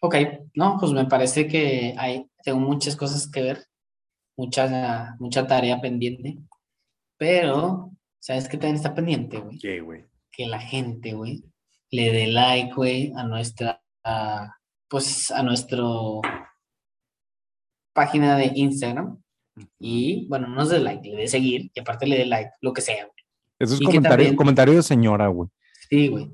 [0.01, 0.15] Ok,
[0.53, 3.65] no, pues me parece que hay, tengo muchas cosas que ver,
[4.35, 6.37] mucha, mucha tarea pendiente,
[7.17, 9.57] pero, ¿sabes qué también está pendiente, güey?
[9.57, 10.05] ¿Qué, güey?
[10.37, 11.43] Que la gente, güey,
[11.89, 14.53] le dé like, güey, a nuestra, a,
[14.87, 16.21] pues, a nuestro
[17.93, 19.17] página de Instagram
[19.79, 22.81] y, bueno, no dé like, le dé seguir y aparte le dé like, lo que
[22.81, 23.25] sea, güey.
[23.59, 25.49] Eso es comentario, también- comentario de señora, güey.
[25.89, 26.29] Sí, güey.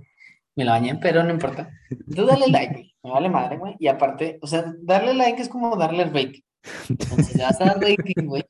[0.56, 1.70] Me la bañé, pero no importa.
[2.14, 2.96] Tú dale like, güey.
[3.04, 3.76] Me vale madre, güey.
[3.80, 6.42] Y aparte, o sea, darle like es como darle rating.
[6.90, 8.44] Entonces, le vas a dar rating, güey,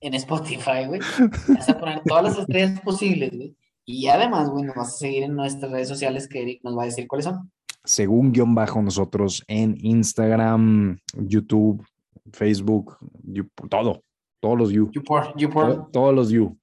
[0.00, 1.00] en Spotify, güey.
[1.48, 3.56] Vas a poner todas las estrellas posibles, güey.
[3.86, 6.82] Y además, güey, nos vas a seguir en nuestras redes sociales que Eric nos va
[6.82, 7.50] a decir cuáles son.
[7.84, 11.84] Según guion bajo nosotros en Instagram, YouTube,
[12.32, 14.02] Facebook, you- todo.
[14.40, 14.90] Todos los you.
[14.92, 15.92] YouPorn, to- YouPorn.
[15.92, 16.58] Todos los you.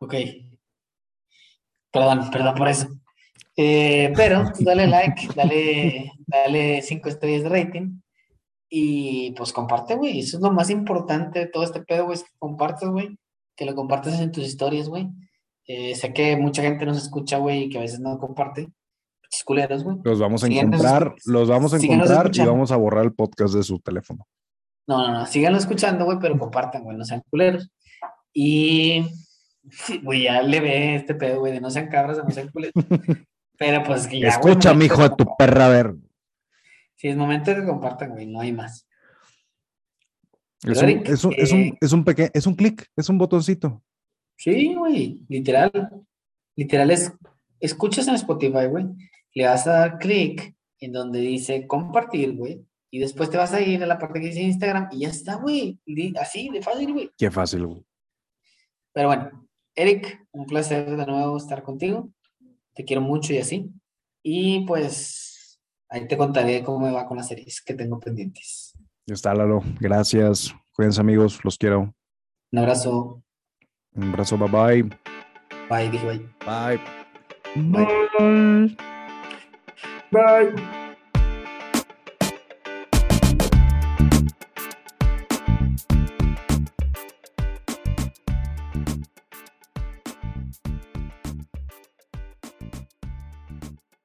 [0.00, 0.14] Ok.
[1.92, 2.88] Perdón, perdón por eso.
[3.56, 8.00] Eh, pero pues, dale like, dale, dale cinco estrellas de rating
[8.70, 10.20] y pues comparte, güey.
[10.20, 13.16] Eso es lo más importante de todo este pedo, güey, es que compartas, güey.
[13.54, 15.08] Que lo compartas en tus historias, güey.
[15.74, 18.68] Eh, sé que mucha gente nos escucha, güey, y que a veces no comparte.
[19.46, 19.96] Culeros, güey.
[20.04, 23.54] Los vamos a Síganos encontrar, los vamos a encontrar y vamos a borrar el podcast
[23.54, 24.28] de su teléfono.
[24.86, 27.72] No, no, no, síganlo escuchando, güey, pero compartan, güey, no sean culeros.
[28.34, 29.06] Y,
[29.70, 32.50] sí, güey, ya le ve este pedo, güey, de no sean cabras, de no sean
[32.50, 32.74] culeros.
[33.58, 35.94] Pero pues que ya, Escucha, mijo de tu perra, a ver.
[36.96, 38.86] Sí, es momento de que compartan, güey, no hay más.
[40.64, 43.18] Es un, es un, es un, eh, es un pequeño, es un clic, es un
[43.18, 43.82] botoncito.
[44.42, 45.70] Sí, güey, literal.
[46.56, 47.12] Literal es,
[47.60, 48.86] escuchas en Spotify, güey,
[49.34, 53.60] le vas a dar clic en donde dice compartir, güey, y después te vas a
[53.60, 55.78] ir a la parte que dice Instagram y ya está, güey,
[56.20, 57.10] así de fácil, güey.
[57.16, 57.84] Qué fácil, güey.
[58.92, 62.10] Pero bueno, Eric, un placer de nuevo estar contigo.
[62.74, 63.70] Te quiero mucho y así.
[64.24, 68.74] Y pues ahí te contaré cómo me va con las series que tengo pendientes.
[69.06, 69.62] Ya está, Lalo.
[69.78, 70.52] Gracias.
[70.72, 71.38] Cuídense, amigos.
[71.44, 71.94] Los quiero.
[72.50, 73.21] Un abrazo.
[73.96, 74.36] Un abrazo.
[74.36, 74.82] Bye bye.
[75.68, 76.20] Bye, dije bye.
[76.46, 76.80] Bye.
[77.56, 78.76] Bye.
[80.12, 80.81] Bye.